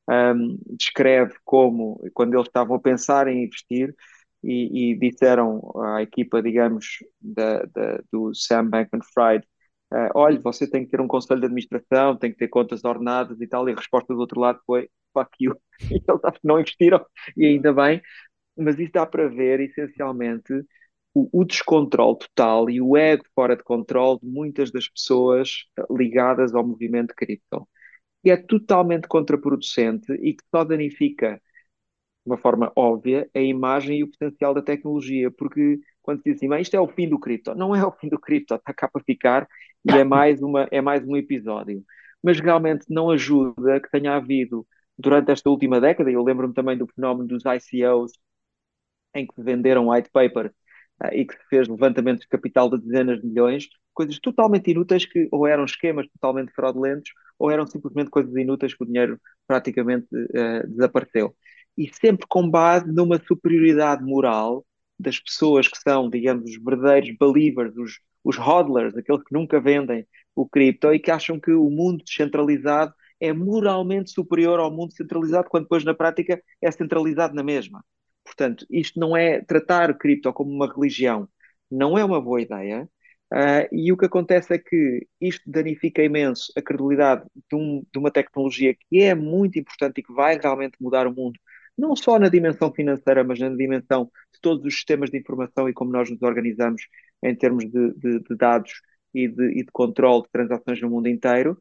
[0.10, 3.96] um, descreve como, quando eles estavam a pensar em investir,
[4.44, 9.46] e, e disseram à equipa, digamos, da, da, do Sam Bankman-Fried,
[9.94, 13.40] uh, olha, você tem que ter um conselho de administração, tem que ter contas ordenadas
[13.42, 15.56] e tal, e a resposta do outro lado foi, fuck you,
[15.92, 18.02] e eles não investiram, e ainda bem,
[18.58, 20.54] mas isso dá para ver, essencialmente,
[21.14, 26.54] o, o descontrole total e o ego fora de controle de muitas das pessoas ligadas
[26.54, 27.68] ao movimento cripto.
[28.24, 31.42] E é totalmente contraproducente e que só danifica
[32.26, 36.38] de uma forma óbvia a imagem e o potencial da tecnologia, porque quando se diz
[36.38, 38.88] assim, isto é o fim do cripto, não é o fim do cripto, está cá
[38.88, 39.46] para ficar
[39.84, 41.84] e é mais, uma, é mais um episódio.
[42.24, 44.66] Mas realmente não ajuda que tenha havido,
[44.98, 48.14] durante esta última década, eu lembro-me também do fenómeno dos ICOs,
[49.14, 50.54] em que se venderam white paper
[51.04, 55.06] uh, e que se fez levantamento de capital de dezenas de milhões, coisas totalmente inúteis
[55.06, 60.08] que ou eram esquemas totalmente fraudulentos ou eram simplesmente coisas inúteis que o dinheiro praticamente
[60.14, 61.36] uh, desapareceu
[61.78, 64.66] e sempre com base numa superioridade moral
[65.00, 70.06] das pessoas que são, digamos, os verdadeiros believers, os, os hodlers, aqueles que nunca vendem
[70.36, 75.50] o cripto e que acham que o mundo descentralizado é moralmente superior ao mundo centralizado,
[75.50, 77.84] quando depois na prática é centralizado na mesma.
[78.24, 81.28] Portanto, isto não é tratar o cripto como uma religião,
[81.72, 82.90] não é uma boa ideia.
[83.34, 88.00] Uh, e o que acontece é que isto danifica imenso a credibilidade de, um, de,
[88.00, 91.38] uma tecnologia que é muito importante e que vai realmente mudar o mundo,
[91.78, 95.74] não só na dimensão financeira, mas na dimensão de todos os sistemas de informação e
[95.74, 96.84] como nós nos organizamos
[97.24, 98.72] em termos de, de, de dados
[99.14, 101.58] e de, e de controle de transações no mundo inteiro.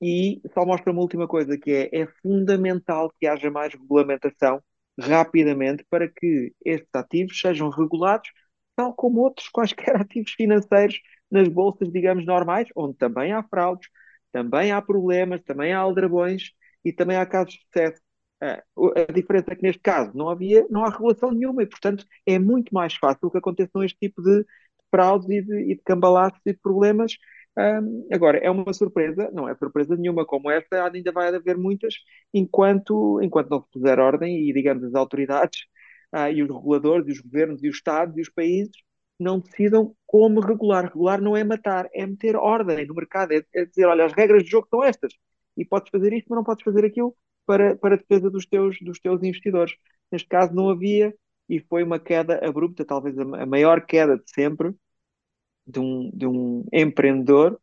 [0.00, 4.62] E só mostra uma última coisa, que é, é fundamental que haja mais regulamentação
[5.00, 8.30] rapidamente para que estes ativos sejam regulados,
[8.76, 13.88] tal como outros quaisquer ativos financeiros nas bolsas, digamos, normais, onde também há fraudes,
[14.32, 16.52] também há problemas, também há aldrabões
[16.84, 18.00] e também há casos de sucesso.
[18.40, 22.38] A diferença é que neste caso não havia, não há regulação nenhuma e, portanto, é
[22.38, 24.44] muito mais fácil que aconteçam este tipo de
[24.90, 27.14] fraudes e de, e de cambalaches e de problemas
[27.58, 31.94] um, agora, é uma surpresa, não é surpresa nenhuma como esta, ainda vai haver muitas,
[32.32, 35.62] enquanto, enquanto não se puser ordem e, digamos, as autoridades
[36.14, 38.72] uh, e os reguladores, e os governos, e os Estados e os países
[39.18, 40.84] não decidam como regular.
[40.84, 44.44] Regular não é matar, é meter ordem no mercado, é, é dizer, olha, as regras
[44.44, 45.12] do jogo são estas,
[45.56, 47.16] e podes fazer isto, mas não podes fazer aquilo
[47.48, 49.74] para, para a defesa dos teus, dos teus investidores.
[50.12, 51.14] Neste caso não havia,
[51.48, 54.74] e foi uma queda abrupta, talvez a, maior queda de sempre,
[55.66, 57.58] de um, de um empreendedor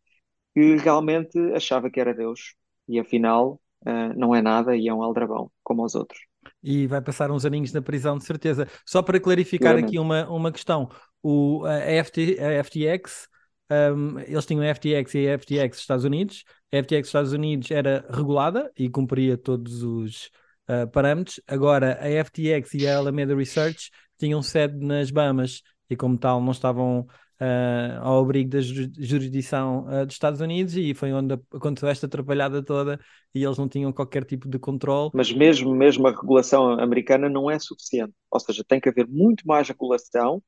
[0.55, 2.55] que realmente achava que era Deus
[2.87, 6.19] e afinal uh, não é nada e é um aldrabão, como os outros.
[6.63, 8.67] E vai passar uns aninhos na prisão, de certeza.
[8.85, 10.89] Só para clarificar aqui uma, uma questão:
[11.21, 13.27] o, a, FT, a FTX,
[13.71, 16.43] um, eles tinham a FTX e a FTX Estados Unidos.
[16.71, 20.29] A FTX Estados Unidos era regulada e cumpria todos os
[20.69, 21.39] uh, parâmetros.
[21.47, 26.51] Agora, a FTX e a Alameda Research tinham sede nas Bahamas e, como tal, não
[26.51, 27.07] estavam
[27.41, 32.63] uh, ao abrigo da jurisdição uh, dos Estados Unidos e foi onde aconteceu esta atrapalhada
[32.63, 32.99] toda
[33.33, 35.11] e eles não tinham qualquer tipo de controle.
[35.13, 39.45] Mas mesmo, mesmo a regulação americana não é suficiente, ou seja, tem que haver muito
[39.47, 40.41] mais regulação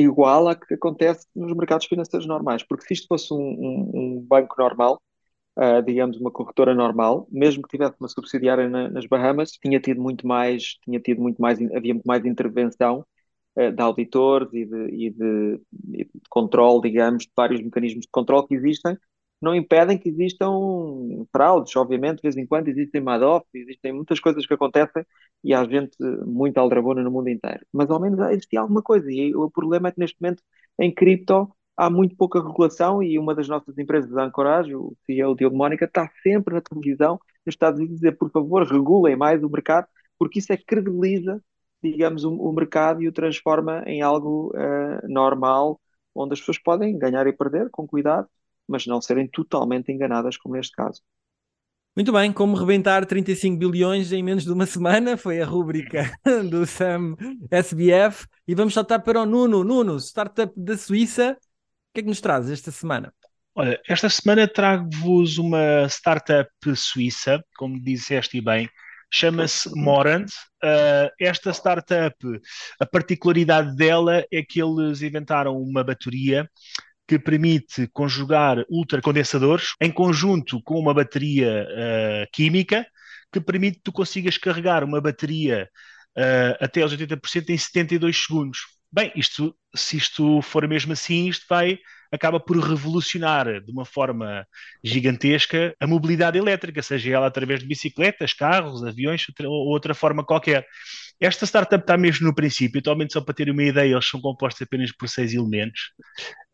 [0.00, 4.20] igual à que acontece nos mercados financeiros normais, porque se isto fosse um, um, um
[4.20, 5.00] banco normal,
[5.56, 10.02] Uh, digamos, uma corretora normal, mesmo que tivesse uma subsidiária na, nas Bahamas, tinha tido
[10.02, 13.06] muito mais, tinha tido muito mais, havia muito mais intervenção
[13.56, 15.60] eh, de auditores e de, e de,
[15.92, 18.98] e de controle, digamos, de vários mecanismos de controle que existem,
[19.40, 20.50] não impedem que existam
[21.32, 25.04] fraudes, obviamente, de vez em quando existem Madoff, existem muitas coisas que acontecem
[25.42, 27.60] e há gente muito aldrabona no mundo inteiro.
[27.72, 29.10] Mas ao menos existia alguma coisa.
[29.10, 30.42] E o problema é que neste momento
[30.78, 35.34] em cripto há muito pouca regulação e uma das nossas empresas de ancoragem, o CEO
[35.36, 39.42] Diogo Mónica, está sempre na televisão nos Estados Unidos a dizer, por favor, regulem mais
[39.42, 39.86] o mercado,
[40.18, 41.42] porque isso é que credibiliza
[41.84, 45.80] digamos, o, o mercado e o transforma em algo uh, normal,
[46.14, 48.28] onde as pessoas podem ganhar e perder com cuidado,
[48.68, 51.00] mas não serem totalmente enganadas, como neste caso.
[51.96, 56.12] Muito bem, como rebentar 35 bilhões em menos de uma semana foi a rúbrica
[56.50, 57.14] do Sam
[57.50, 59.62] SBF e vamos saltar para o Nuno.
[59.62, 63.14] Nuno, startup da Suíça, o que é que nos traz esta semana?
[63.56, 68.68] Olha, esta semana trago-vos uma startup suíça, como disseste bem,
[69.08, 70.28] chama-se Morant.
[70.60, 72.16] Uh, esta startup,
[72.80, 76.50] a particularidade dela é que eles inventaram uma bateria
[77.06, 82.86] que permite conjugar ultracondensadores em conjunto com uma bateria uh, química
[83.32, 85.68] que permite que tu consigas carregar uma bateria
[86.16, 88.60] uh, até aos 80% em 72 segundos.
[88.92, 91.78] Bem, isto, se isto for mesmo assim, isto vai
[92.14, 94.46] acaba por revolucionar de uma forma
[94.82, 100.64] gigantesca a mobilidade elétrica, seja ela através de bicicletas, carros, aviões ou outra forma qualquer.
[101.20, 104.62] Esta startup está mesmo no princípio, atualmente só para terem uma ideia, eles são compostos
[104.62, 105.92] apenas por seis elementos.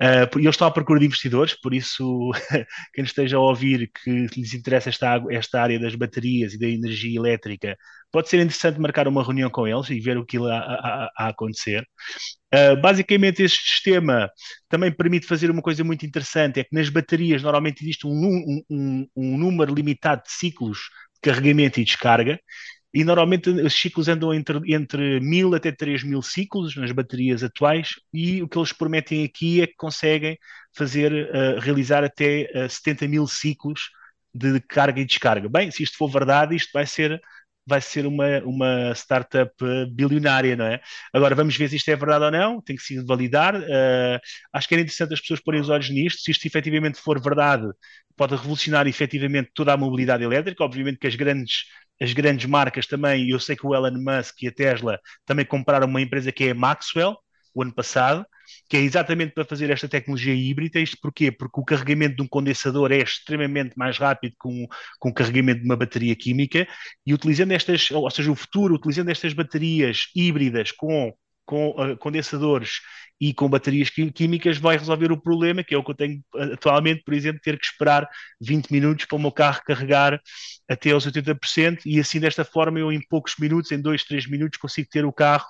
[0.01, 2.31] Uh, e eles estão à procura de investidores, por isso,
[2.95, 7.19] quem esteja a ouvir que lhes interessa esta, esta área das baterias e da energia
[7.19, 7.77] elétrica,
[8.13, 11.29] pode ser interessante marcar uma reunião com eles e ver o que irá a, a,
[11.29, 11.87] acontecer.
[12.53, 14.29] Uh, basicamente, este sistema
[14.69, 19.07] também permite fazer uma coisa muito interessante: é que nas baterias normalmente existe um, um,
[19.17, 20.79] um número limitado de ciclos
[21.15, 22.41] de carregamento e descarga,
[22.93, 28.43] e normalmente os ciclos andam entre, entre 1000 até 3000 ciclos nas baterias atuais e
[28.43, 30.39] o que eles prometem aqui é que conseguem
[30.77, 33.91] fazer, uh, realizar até uh, 70 mil ciclos
[34.35, 35.49] de carga e descarga.
[35.49, 37.21] Bem, se isto for verdade, isto vai ser
[37.67, 40.81] vai ser uma, uma startup eh, bilionária, não é?
[41.13, 43.55] Agora vamos ver se isto é verdade ou não, tem que se validar.
[43.55, 44.19] Uh,
[44.53, 46.21] acho que era interessante as pessoas porem os olhos nisto.
[46.21, 47.69] Se isto efetivamente for verdade,
[48.17, 50.65] pode revolucionar efetivamente toda a mobilidade elétrica.
[50.65, 51.65] Obviamente que as grandes
[52.01, 55.87] as grandes marcas também, eu sei que o Elon Musk e a Tesla também compraram
[55.87, 57.17] uma empresa que é a Maxwell,
[57.55, 58.25] o ano passado,
[58.69, 60.81] que é exatamente para fazer esta tecnologia híbrida.
[60.81, 61.31] Isto porquê?
[61.31, 64.67] Porque o carregamento de um condensador é extremamente mais rápido com,
[64.99, 66.67] com o carregamento de uma bateria química
[67.07, 71.13] e utilizando estas, ou seja, o futuro, utilizando estas baterias híbridas com
[71.51, 72.81] com uh, condensadores
[73.21, 77.03] e com baterias químicas vai resolver o problema, que é o que eu tenho atualmente,
[77.03, 78.09] por exemplo, ter que esperar
[78.41, 80.21] 20 minutos para o meu carro carregar
[80.69, 84.61] até aos 80% e assim desta forma eu em poucos minutos, em 2, 3 minutos
[84.61, 85.45] consigo ter o carro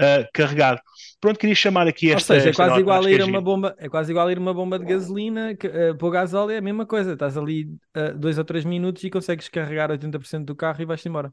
[0.00, 0.80] uh, carregado.
[1.20, 2.32] Pronto, queria chamar aqui esta...
[2.32, 4.38] Ou seja, é quase igual a ir a uma bomba, é quase igual a ir
[4.38, 7.68] uma bomba de gasolina, que, uh, para o gasóleo é a mesma coisa, estás ali
[8.16, 11.30] 2 uh, ou 3 minutos e consegues carregar 80% do carro e vais-te embora.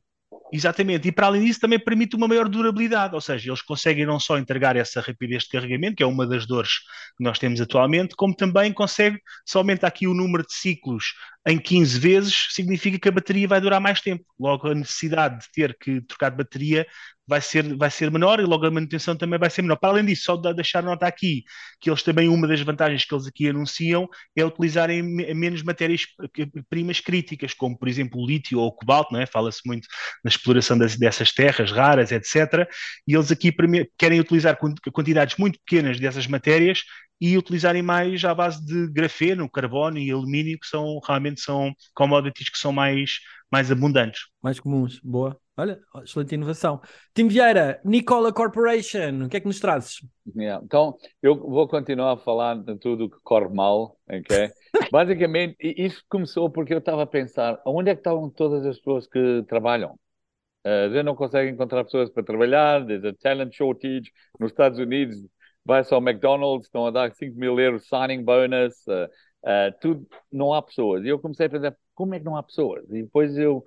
[0.51, 4.19] Exatamente, e para além disso também permite uma maior durabilidade, ou seja, eles conseguem não
[4.19, 6.79] só entregar essa rapidez de carregamento, que é uma das dores
[7.17, 11.13] que nós temos atualmente, como também consegue, se aumenta aqui o número de ciclos
[11.49, 14.23] em 15 vezes, significa que a bateria vai durar mais tempo.
[14.39, 16.85] Logo, a necessidade de ter que trocar de bateria
[17.27, 19.77] vai ser, vai ser menor e logo a manutenção também vai ser menor.
[19.77, 21.43] Para além disso, só de deixar nota aqui
[21.79, 27.53] que eles também, uma das vantagens que eles aqui anunciam é utilizarem menos matérias-primas críticas,
[27.53, 29.25] como por exemplo o lítio ou o cobalto, não é?
[29.25, 29.87] fala-se muito
[30.23, 32.67] na exploração das, dessas terras raras, etc.
[33.07, 33.53] E eles aqui
[33.97, 34.57] querem utilizar
[34.91, 36.81] quantidades muito pequenas dessas matérias
[37.21, 42.49] e utilizarem mais à base de grafeno, carbono e alumínio, que são realmente são commodities
[42.49, 43.19] que são mais,
[43.51, 44.27] mais abundantes.
[44.41, 45.39] Mais comuns, boa.
[45.59, 46.79] Olha, excelente inovação.
[47.13, 49.97] Tim Vieira, Nicola Corporation, o que é que nos trazes?
[50.33, 50.63] Yeah.
[50.63, 54.49] Então, eu vou continuar a falar de tudo que corre mal, ok?
[54.89, 59.05] Basicamente, isso começou porque eu estava a pensar, onde é que estavam todas as pessoas
[59.05, 59.99] que trabalham?
[60.65, 64.11] Uh, já não conseguem encontrar pessoas para trabalhar, there's a talent shortage.
[64.39, 65.17] Nos Estados Unidos,
[65.65, 69.09] vai só ao McDonald's, estão a dar 5 mil euros signing bonus, uh,
[69.43, 71.03] uh, tudo, não há pessoas.
[71.05, 72.83] E eu comecei a pensar, como é que não há pessoas?
[72.89, 73.63] E depois eu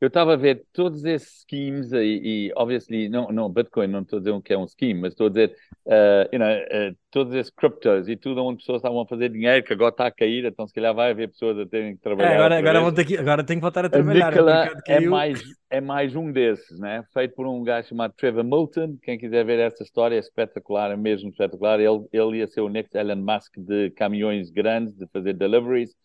[0.00, 4.18] eu estava a ver todos esses schemes e, e obviously, não, não, Bitcoin, não estou
[4.18, 5.56] a dizer que é um scheme, mas estou a dizer,
[5.86, 9.64] uh, you know, uh, todos esses criptos e tudo onde pessoas estavam a fazer dinheiro,
[9.64, 12.30] que agora está a cair, então se calhar vai haver pessoas a terem que trabalhar.
[12.30, 14.32] É, agora, agora, vou ter que, agora tenho que voltar a trabalhar.
[14.32, 17.02] A é, mais, é mais um desses, né?
[17.12, 18.96] feito por um gajo chamado Trevor Milton.
[19.02, 21.80] Quem quiser ver essa história é espetacular, é mesmo espetacular.
[21.80, 25.96] Ele, ele ia ser o next Elon Musk de caminhões grandes, de fazer deliveries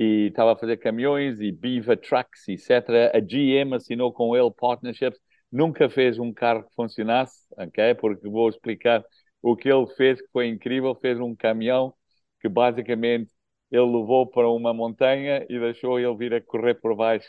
[0.00, 3.10] e estava a fazer caminhões e Beaver Trucks, etc.
[3.12, 5.18] A GM assinou com ele partnerships,
[5.50, 7.96] nunca fez um carro que funcionasse, ok?
[7.96, 9.04] Porque vou explicar
[9.42, 11.92] o que ele fez, que foi incrível, fez um caminhão
[12.40, 13.32] que basicamente
[13.72, 17.26] ele levou para uma montanha e deixou ele vir a correr por baixo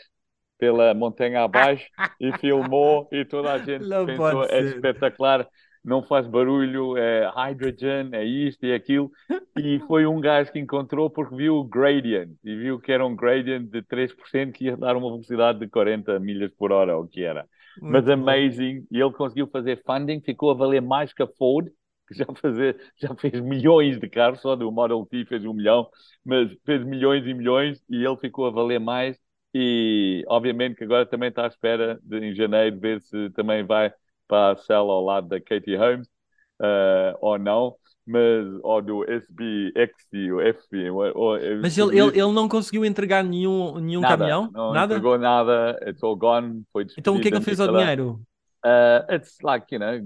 [0.56, 1.88] pela montanha abaixo
[2.20, 5.48] e filmou e toda a gente Não pensou é espetacular
[5.84, 9.10] não faz barulho, é hydrogen, é isto e aquilo.
[9.56, 13.16] E foi um gajo que encontrou porque viu o gradient e viu que era um
[13.16, 17.08] gradient de 3% que ia dar uma velocidade de 40 milhas por hora, ou o
[17.08, 17.46] que era.
[17.76, 21.68] Muito Mas amazing, e ele conseguiu fazer funding, ficou a valer mais que a Ford,
[22.08, 25.88] que já, fazer, já fez milhões de carros, só do Model T fez um milhão,
[26.24, 29.18] mas fez milhões e milhões e ele ficou a valer mais.
[29.52, 33.92] E obviamente que agora também está à espera de, em janeiro ver se também vai
[34.30, 36.06] para a cela ao lado da Katie Holmes,
[36.62, 37.74] uh, ou não,
[38.06, 39.92] mas ou do SBX,
[40.32, 40.90] o FB.
[40.90, 44.50] Ou, mas ele, ele, ele não conseguiu entregar nenhum, nenhum nada, caminhão?
[44.52, 44.94] Não nada?
[44.94, 46.62] entregou nada, it's all gone.
[46.72, 48.20] Foi então o que é que ele fez ao dinheiro?
[48.62, 49.98] Uh, it's like, you know,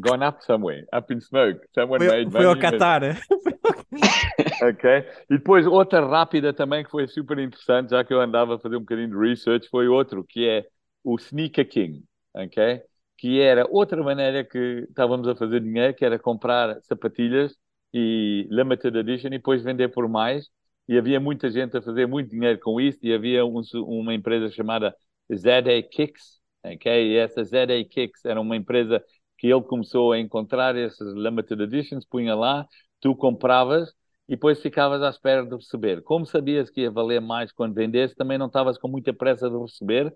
[0.00, 1.60] gone up somewhere, up in smoke.
[1.74, 2.64] Someone foi, made foi money.
[2.64, 3.02] ao Qatar.
[4.62, 4.90] ok.
[5.30, 8.76] E depois outra rápida também que foi super interessante, já que eu andava a fazer
[8.76, 10.66] um bocadinho de research, foi outro, que é
[11.04, 12.04] o Sneaker King.
[12.34, 12.82] Ok?
[13.24, 17.56] Que era outra maneira que estávamos a fazer dinheiro, que era comprar sapatilhas
[17.90, 20.50] e limited edition e depois vender por mais.
[20.86, 24.50] E havia muita gente a fazer muito dinheiro com isso e havia um, uma empresa
[24.50, 24.94] chamada
[25.34, 27.12] ZA Kicks, ok?
[27.12, 29.02] E essa ZA Kicks era uma empresa
[29.38, 32.66] que ele começou a encontrar essas limited editions, punha lá,
[33.00, 33.88] tu compravas
[34.28, 36.02] e depois ficavas à espera de receber.
[36.02, 39.56] Como sabias que ia valer mais quando vendesse, também não estavas com muita pressa de
[39.56, 40.14] receber,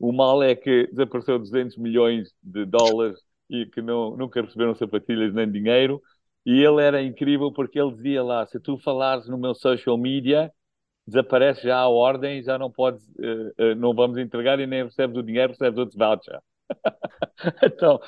[0.00, 5.34] o mal é que desapareceu 200 milhões de dólares e que não, nunca receberam sapatilhas
[5.34, 6.00] nem dinheiro.
[6.46, 10.50] E ele era incrível porque ele dizia lá: se tu falares no meu social media,
[11.06, 15.16] desaparece já a ordem, já não podes, uh, uh, não vamos entregar e nem recebes
[15.16, 16.40] o dinheiro, recebes outro voucher.
[17.62, 18.00] então,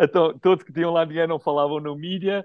[0.00, 2.44] então, todos que tinham lá dinheiro não falavam no mídia,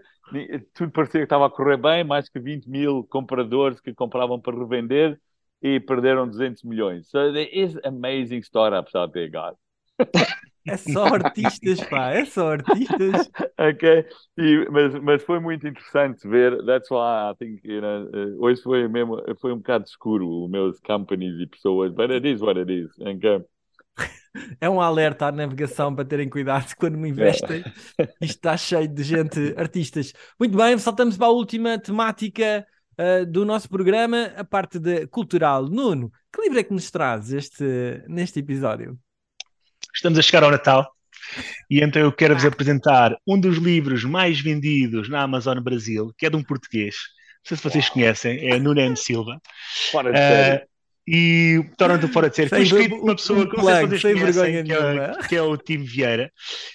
[0.73, 4.57] tudo parecia que estava a correr bem, mais que 20 mil compradores que compravam para
[4.57, 5.19] revender,
[5.61, 7.09] e perderam 200 milhões.
[7.09, 9.55] So there is amazing startups out there, guys.
[10.67, 13.29] É só artistas, pá, é só artistas.
[13.55, 16.57] ok, e, mas, mas foi muito interessante ver.
[16.65, 20.49] That's why I think, you know, uh, hoje foi mesmo, foi um bocado escuro, os
[20.49, 22.89] meus companies e pessoas, but it is what it is.
[22.99, 23.45] Okay?
[24.59, 27.63] é um alerta à navegação para terem cuidado quando me investem.
[28.19, 30.13] Isto está cheio de gente, artistas.
[30.39, 32.65] Muito bem, saltamos para a última temática
[32.99, 35.67] uh, do nosso programa, a parte de cultural.
[35.67, 38.97] Nuno, que livro é que nos traz este, neste episódio?
[39.93, 40.91] Estamos a chegar ao Natal
[41.69, 46.25] e então eu quero vos apresentar um dos livros mais vendidos na Amazon Brasil, que
[46.25, 46.95] é de um português.
[47.43, 48.95] Não sei se vocês conhecem, é Nuno M.
[48.95, 49.39] Silva.
[49.91, 50.67] Fora de uh,
[51.07, 52.49] e torna-te fora de série.
[52.49, 55.41] Foi escrito por uma pessoa que não sei se vocês conhecem, que é, que é,
[55.41, 56.31] o Tim Vieira,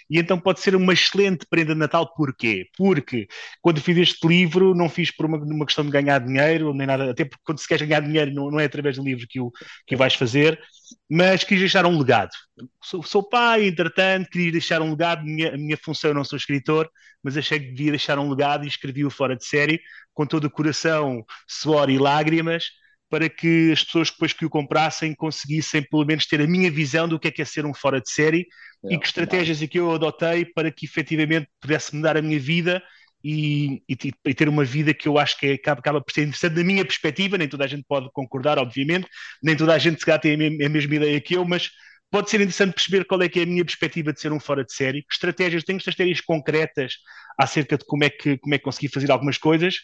[0.09, 2.13] e então pode ser uma excelente prenda de Natal.
[2.15, 2.67] Porquê?
[2.77, 3.27] Porque
[3.61, 7.11] quando fiz este livro, não fiz por uma, uma questão de ganhar dinheiro, nem nada,
[7.11, 9.51] até porque quando se quer ganhar dinheiro não, não é através do livro que o,
[9.85, 10.61] que o vais fazer,
[11.11, 12.31] mas quis deixar um legado.
[12.83, 15.25] Sou, sou pai, entretanto, queria deixar um legado.
[15.25, 16.89] Minha, a minha função, eu não sou escritor,
[17.21, 19.81] mas achei que devia deixar um legado e escrevi-o fora de série,
[20.15, 22.80] com todo o coração, suor e lágrimas
[23.11, 27.09] para que as pessoas depois que o comprassem conseguissem pelo menos ter a minha visão
[27.09, 28.47] do que é que é ser um fora de série
[28.85, 32.39] é, e que estratégias é que eu adotei para que efetivamente pudesse mudar a minha
[32.39, 32.81] vida
[33.23, 36.55] e, e, e, ter uma vida que eu acho que acaba, acaba por ser interessante
[36.55, 39.07] da minha perspectiva, nem toda a gente pode concordar, obviamente,
[39.43, 41.71] nem toda a gente se calhar tem a mesma, a mesma ideia que eu, mas
[42.11, 44.65] pode ser interessante perceber qual é que é a minha perspectiva de ser um fora
[44.65, 46.95] de série, que estratégias, tenho estratégias concretas
[47.39, 49.77] acerca de como é que, como é que consegui fazer algumas coisas,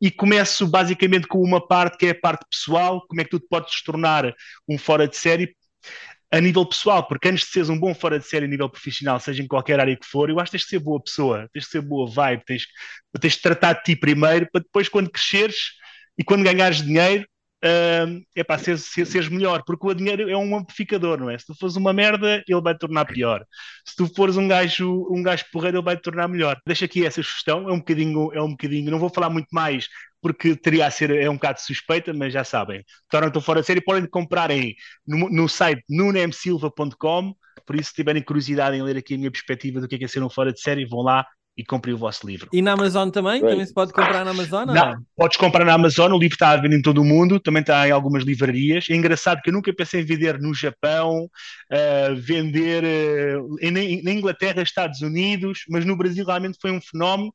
[0.00, 3.38] e começo basicamente com uma parte que é a parte pessoal, como é que tu
[3.38, 4.34] te podes tornar
[4.68, 5.54] um fora de série
[6.32, 9.20] a nível pessoal, porque antes de seres um bom fora de série a nível profissional,
[9.20, 11.64] seja em qualquer área que for, eu acho que tens de ser boa pessoa, tens
[11.64, 12.66] de ser boa vibe, tens,
[13.20, 15.56] tens de tratar de ti primeiro, para depois quando cresceres
[16.18, 17.24] e quando ganhares dinheiro,
[17.64, 21.38] uh, para ser, ser, seres melhor, porque o dinheiro é um amplificador, não é?
[21.38, 23.44] Se tu fores uma merda, ele vai te tornar pior.
[23.84, 26.60] Se tu fores um gajo, um gajo porreiro, ele vai te tornar melhor.
[26.66, 29.88] Deixa aqui essa sugestão, é um bocadinho, é um bocadinho, não vou falar muito mais,
[30.20, 32.84] porque teria a ser, é um bocado suspeita, mas já sabem.
[33.10, 34.74] Tornam-te fora de série, podem comprar em,
[35.06, 37.34] no, no site nunemsilva.com,
[37.66, 40.04] por isso se tiverem curiosidade em ler aqui a minha perspectiva do que é, que
[40.04, 41.26] é ser um fora de série, vão lá
[41.56, 42.48] e comprem o vosso livro.
[42.52, 43.34] E na Amazon também?
[43.34, 43.48] Right.
[43.48, 44.66] Também se pode comprar na Amazon?
[44.66, 47.38] Não, não, podes comprar na Amazon, o livro está a vender em todo o mundo,
[47.38, 48.86] também está em algumas livrarias.
[48.90, 54.10] É engraçado que eu nunca pensei em vender no Japão, uh, vender uh, em, na
[54.10, 57.32] Inglaterra, Estados Unidos, mas no Brasil realmente foi um fenómeno.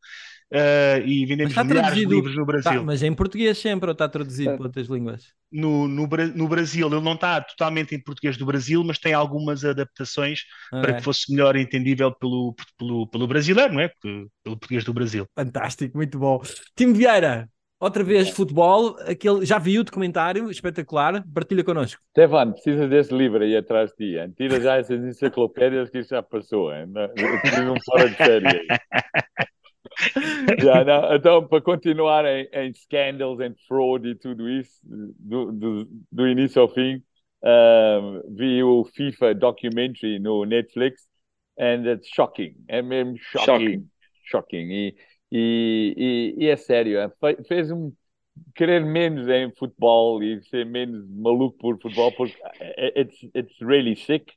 [0.51, 2.79] Uh, e vendemos milhares de livros no Brasil.
[2.79, 4.55] Tá, mas é em português sempre ou está traduzido é.
[4.57, 5.31] para outras línguas?
[5.51, 9.63] No, no, no, Brasil, ele não está totalmente em português do Brasil, mas tem algumas
[9.63, 10.41] adaptações
[10.73, 10.95] ah, para é.
[10.95, 13.91] que fosse melhor entendível pelo, pelo, pelo brasileiro, não é?
[14.01, 15.27] Pelo português do Brasil.
[15.35, 16.41] Fantástico, muito bom.
[16.75, 17.47] Tim Vieira,
[17.79, 22.01] outra vez futebol, aquele, já viu o documentário, espetacular, partilha connosco.
[22.09, 26.23] Stefan, precisa desse livro aí atrás de ti, tira já essas enciclopédias que isso já
[26.23, 26.87] passou, hein?
[26.87, 28.45] não fora de série.
[30.61, 35.87] yeah, não, então, para continuar em, em, scandals, em fraud e tudo isso, do, do,
[36.11, 37.03] do início ao fim,
[37.43, 41.07] um, vi o FIFA documentary no Netflix
[41.57, 43.89] and it's shocking, é mesmo shocking, shocking.
[44.23, 44.71] shocking.
[44.71, 44.95] E,
[45.31, 47.11] e, e, e, é sério, é,
[47.47, 47.91] fez um
[48.55, 52.37] querer menos em futebol e ser menos maluco por futebol porque
[52.95, 54.33] it's, it's really sick.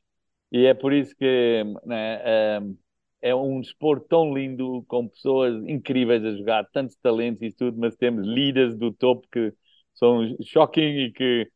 [0.51, 2.77] E é por isso que né, um,
[3.23, 7.95] é um desporto tão lindo, com pessoas incríveis a jogar, tantos talentos e tudo, mas
[7.95, 9.53] temos líderes do topo que
[9.93, 11.49] são shocking e que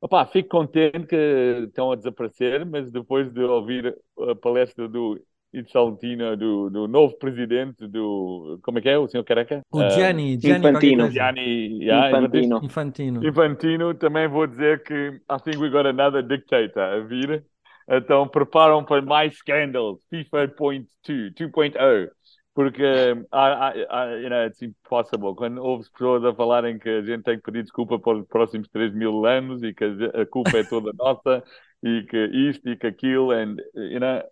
[0.00, 5.20] opá, fico contente que estão a desaparecer, mas depois de ouvir a palestra do
[5.52, 8.58] Itzaltina, do, do novo presidente do.
[8.62, 8.96] Como é que é?
[8.96, 9.60] O senhor Careca?
[9.70, 11.10] O Gianni, uh, Gianni Infantino.
[11.10, 12.60] Gianni, yeah, Infantino.
[12.62, 13.26] Infantino.
[13.26, 13.94] Infantino.
[13.94, 17.44] Também vou dizer que I think we got another dictator a vir.
[17.88, 22.10] Então preparam para mais scandals, FIFA 2.0,
[22.54, 22.84] porque
[23.30, 25.34] há, há, you know, it's impossible.
[25.34, 28.68] Quando houve pessoas a falarem que a gente tem que pedir desculpa para os próximos
[28.68, 31.42] 3 mil anos e que a culpa é toda nossa
[31.82, 32.16] e que
[32.50, 34.22] isto e que aquilo, and, you know,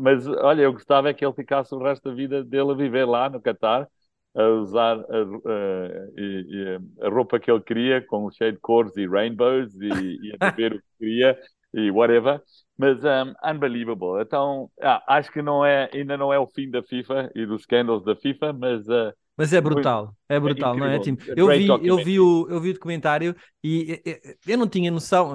[0.00, 3.06] mas olha, eu gostava é que ele ficasse o resto da vida dele a viver
[3.06, 3.88] lá no Qatar
[4.34, 9.06] a usar a, a, a, a, roupa que ele queria, com cheio de cores e
[9.06, 11.38] rainbows, e, e a beber o que queria,
[11.74, 12.40] e whatever.
[12.80, 14.22] Mas um, unbelievable.
[14.22, 17.62] Então, ah, acho que não é, ainda não é o fim da FIFA e dos
[17.62, 18.88] scandals da FIFA, mas.
[18.88, 21.16] Uh, mas é brutal, é brutal, é não é, Tim?
[21.36, 24.02] Eu vi, eu, vi o, eu vi o documentário e
[24.46, 25.32] eu não tinha noção,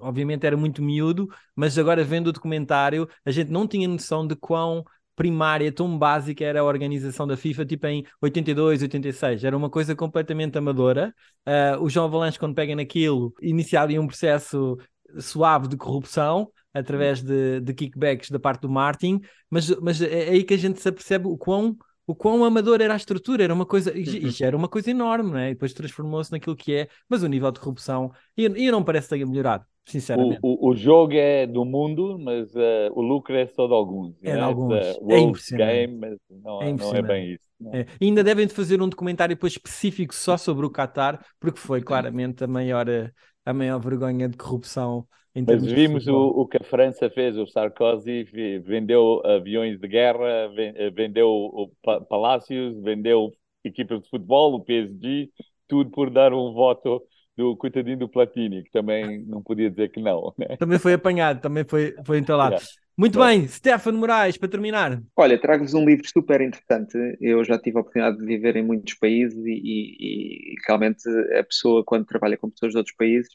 [0.00, 4.34] obviamente era muito miúdo, mas agora vendo o documentário, a gente não tinha noção de
[4.34, 4.84] quão
[5.14, 9.44] primária, tão básica era a organização da FIFA, tipo em 82, 86.
[9.44, 11.14] Era uma coisa completamente amadora.
[11.46, 14.76] Uh, o João Avalanche, quando pega naquilo, inicia ali um processo
[15.20, 19.20] suave de corrupção através de, de kickbacks da parte do Martin,
[19.50, 22.92] mas, mas é aí que a gente se apercebe o quão o quão amador era
[22.92, 23.98] a estrutura, era uma coisa, Uhum.
[23.98, 25.50] isto era uma coisa enorme, não é?
[25.50, 29.08] E depois transformou-se naquilo que é, mas o nível de corrupção, e, e não parece
[29.08, 30.40] que tenha melhorado, sinceramente.
[30.42, 34.14] O, o, o jogo é do mundo, mas eh, o lucro é só de alguns.
[34.22, 34.40] É de né?
[34.40, 34.74] alguns.
[35.08, 35.66] É impressionante.
[35.72, 37.44] game, mas não, É não é bem isso.
[37.58, 37.72] não.
[37.72, 41.58] É, e ainda devem de fazer um documentário depois específico só sobre o Qatar, porque
[41.58, 43.10] foi claramente a maior, eh,
[43.44, 45.06] a maior vergonha de corrupção
[45.46, 48.24] Mas vimos o, o que a França fez, o Sarkozy
[48.64, 51.70] vendeu aviões de guerra, eh, vendeu
[52.08, 53.30] palácios, vendeu
[53.62, 55.30] equipas de futebol, o PSG,
[55.68, 57.02] tudo por dar um voto
[57.36, 60.32] do coitadinho do Platini, que também não podia dizer que não.
[60.38, 60.58] Né?
[60.58, 62.60] Também foi apanhado, também foi, foi entalado.
[62.60, 62.66] Yeah.
[62.96, 63.26] Muito Yeah.
[63.26, 65.02] bem, Stefano Moraes, para terminar.
[65.16, 66.96] Olha, trago-vos um livro super interessante.
[67.20, 71.08] Eu já tive a oportunidade de viver em muitos países e, e- e realmente
[71.38, 73.30] a pessoa, quando trabalha com pessoas de outros países,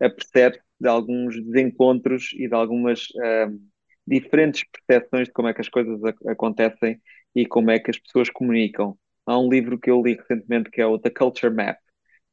[0.00, 3.58] apercebe de alguns desencontros e de algumas ahm,
[4.06, 7.00] diferentes percepções de como é que as coisas ac- acontecem
[7.34, 8.96] e como é que as pessoas comunicam.
[9.26, 11.76] Há um livro que eu li recentemente que é o The Culture Map,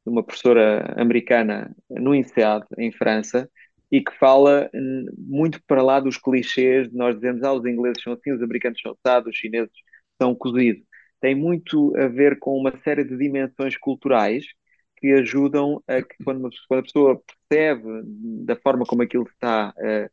[0.04, 3.50] de uma professora americana no INSEAD, em França,
[3.90, 8.02] e que fala hum, muito para lá dos clichês de nós dizemos, ah, os ingleses
[8.02, 9.70] são assim, os americanos são assados, os chineses
[10.20, 10.82] são cozidos.
[11.20, 14.44] Tem muito a ver com uma série de dimensões culturais
[14.96, 17.82] que ajudam a que quando, quando a pessoa percebe
[18.44, 20.10] da forma como aquilo está eh,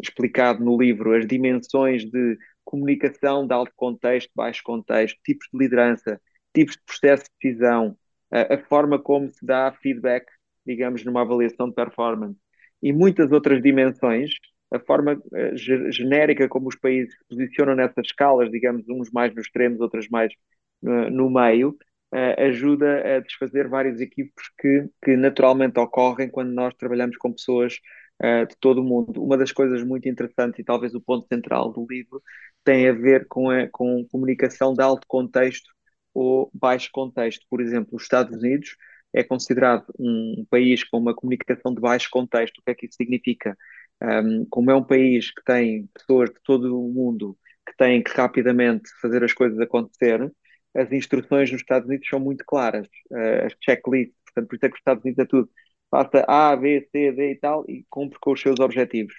[0.00, 6.20] explicado no livro, as dimensões de comunicação de alto contexto, baixo contexto, tipos de liderança,
[6.54, 7.96] tipos de processo de decisão,
[8.30, 10.26] a, a forma como se dá feedback,
[10.66, 12.38] digamos, numa avaliação de performance.
[12.82, 14.30] E muitas outras dimensões,
[14.72, 19.34] a forma eh, ge- genérica como os países se posicionam nessas escalas, digamos, uns mais
[19.34, 20.32] nos extremos, outros mais
[20.80, 21.76] no, no meio,
[22.12, 27.78] eh, ajuda a desfazer vários equívocos que, que naturalmente ocorrem quando nós trabalhamos com pessoas
[28.20, 29.22] eh, de todo o mundo.
[29.22, 32.22] Uma das coisas muito interessantes e talvez o ponto central do livro
[32.64, 35.70] tem a ver com a com comunicação de alto contexto
[36.14, 37.46] ou baixo contexto.
[37.50, 38.76] Por exemplo, os Estados Unidos
[39.12, 42.58] é considerado um país com uma comunicação de baixo contexto.
[42.58, 43.56] O que é que isso significa?
[44.02, 47.36] Um, como é um país que tem pessoas de todo o mundo
[47.66, 50.32] que têm que rapidamente fazer as coisas acontecer,
[50.74, 54.68] as instruções nos Estados Unidos são muito claras, uh, as checklists, portanto, por isso é
[54.68, 55.50] que os Estados Unidos é tudo.
[55.90, 59.14] Faça A, B, C, D e tal e cumpre com os seus objetivos.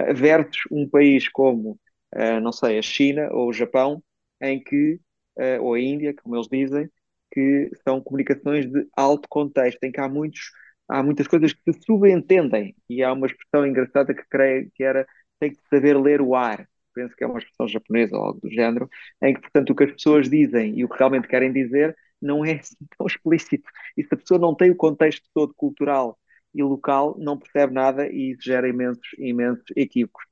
[0.00, 1.78] Uh, versus um país como,
[2.14, 4.02] uh, não sei, a China ou o Japão,
[4.40, 5.00] em que,
[5.60, 6.90] ou a Índia, como eles dizem,
[7.32, 10.50] que são comunicações de alto contexto, em que há muitos
[10.88, 15.06] há muitas coisas que se subentendem e há uma expressão engraçada que creio que era
[15.40, 18.50] tem que saber ler o ar penso que é uma expressão japonesa ou algo do
[18.50, 18.88] género
[19.22, 22.44] em que portanto o que as pessoas dizem e o que realmente querem dizer não
[22.44, 26.18] é assim tão explícito e se a pessoa não tem o contexto todo cultural
[26.54, 30.24] e local não percebe nada e isso gera imensos imensos equívocos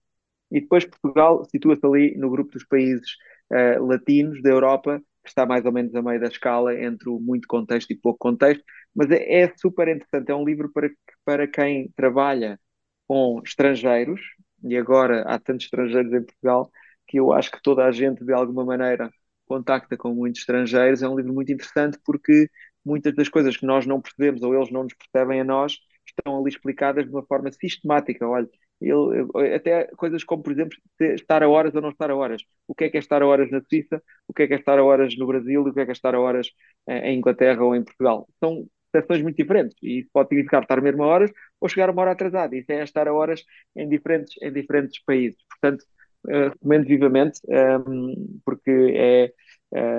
[0.50, 3.10] e depois Portugal situa-se ali no grupo dos países
[3.52, 7.18] uh, latinos da Europa que está mais ou menos a meio da escala entre o
[7.18, 8.62] muito contexto e pouco contexto,
[8.94, 10.30] mas é, é super interessante.
[10.30, 10.90] É um livro para,
[11.24, 12.60] para quem trabalha
[13.08, 14.20] com estrangeiros,
[14.64, 16.70] e agora há tantos estrangeiros em Portugal
[17.06, 19.10] que eu acho que toda a gente, de alguma maneira,
[19.46, 21.02] contacta com muitos estrangeiros.
[21.02, 22.48] É um livro muito interessante porque
[22.84, 26.38] muitas das coisas que nós não percebemos ou eles não nos percebem a nós estão
[26.38, 28.26] ali explicadas de uma forma sistemática.
[28.28, 28.48] Olha,
[28.80, 32.42] ele, até coisas como, por exemplo, estar a horas ou não estar a horas.
[32.66, 34.56] O que é que é estar a horas na Suíça, o que é que é
[34.56, 36.48] estar a horas no Brasil e o que é que é estar a horas
[36.88, 38.28] em Inglaterra ou em Portugal.
[38.40, 41.30] São percepções muito diferentes e isso pode significar estar mesmo a horas
[41.60, 42.56] ou chegar uma hora atrasada.
[42.56, 43.42] Isso é estar a horas
[43.74, 45.38] em diferentes, em diferentes países.
[45.48, 45.84] Portanto,
[46.28, 47.40] uh, recomendo vivamente
[47.88, 49.32] um, porque é,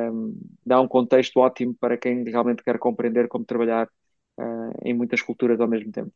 [0.10, 3.88] um, dá um contexto ótimo para quem realmente quer compreender como trabalhar
[4.40, 6.12] uh, em muitas culturas ao mesmo tempo.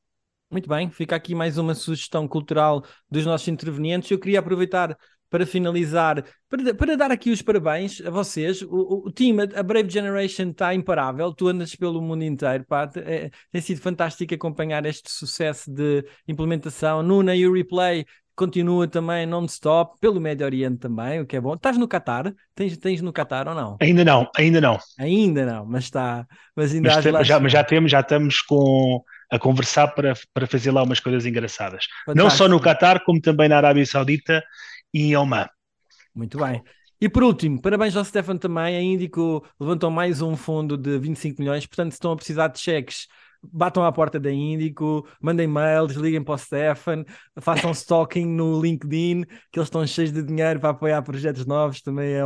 [0.51, 4.09] Muito bem, fica aqui mais uma sugestão cultural dos nossos intervenientes.
[4.09, 4.97] Eu queria aproveitar
[5.29, 8.61] para finalizar, para, para dar aqui os parabéns a vocês.
[8.61, 12.89] O, o time, a Brave Generation está imparável, tu andas pelo mundo inteiro, pá.
[12.97, 17.03] É, tem sido fantástico acompanhar este sucesso de implementação.
[17.03, 18.05] Nuna e o replay
[18.39, 21.55] continua também non-stop, pelo Médio Oriente também, o que é bom.
[21.55, 22.33] Estás no Qatar?
[22.55, 23.77] Tens, tens no Qatar ou não?
[23.81, 24.79] Ainda não, ainda não.
[24.97, 26.25] Ainda não, mas está.
[26.55, 30.47] Mas ainda mas, tem, já, mas já temos, já estamos com a conversar para, para
[30.47, 31.85] fazer lá umas coisas engraçadas.
[32.05, 32.15] Fantástico.
[32.15, 34.41] Não só no Qatar, como também na Arábia Saudita
[34.93, 35.47] e Oman.
[36.13, 36.63] Muito bem.
[37.01, 38.75] E por último, parabéns ao Stefan também.
[38.75, 42.59] A Índico levantou mais um fundo de 25 milhões, portanto, se estão a precisar de
[42.59, 43.07] cheques,
[43.41, 47.05] batam à porta da Índico, mandem mails, liguem para o Stefan,
[47.39, 52.13] façam stalking no LinkedIn, que eles estão cheios de dinheiro para apoiar projetos novos, também
[52.13, 52.21] é,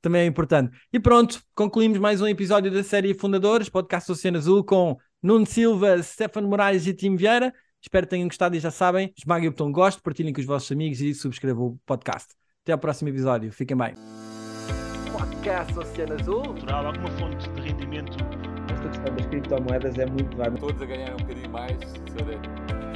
[0.00, 0.76] também é importante.
[0.92, 6.02] E pronto, concluímos mais um episódio da série Fundadores, podcast Oceano Azul, com Nuno Silva,
[6.02, 7.52] Stefano Moraes e Tim Vieira.
[7.82, 10.70] Espero que tenham gostado e já sabem, esmaguem o botão gosto, partilhem com os vossos
[10.72, 12.34] amigos e subscrevam o podcast.
[12.62, 13.52] Até ao próximo episódio.
[13.52, 13.94] Fiquem bem.
[15.12, 16.42] Podcast Oceano Azul.
[16.42, 18.16] Natural, alguma fonte de rendimento.
[18.70, 20.36] Esta questão das criptomoedas é muito...
[20.58, 22.87] Todos a ganhar um bocadinho mais, se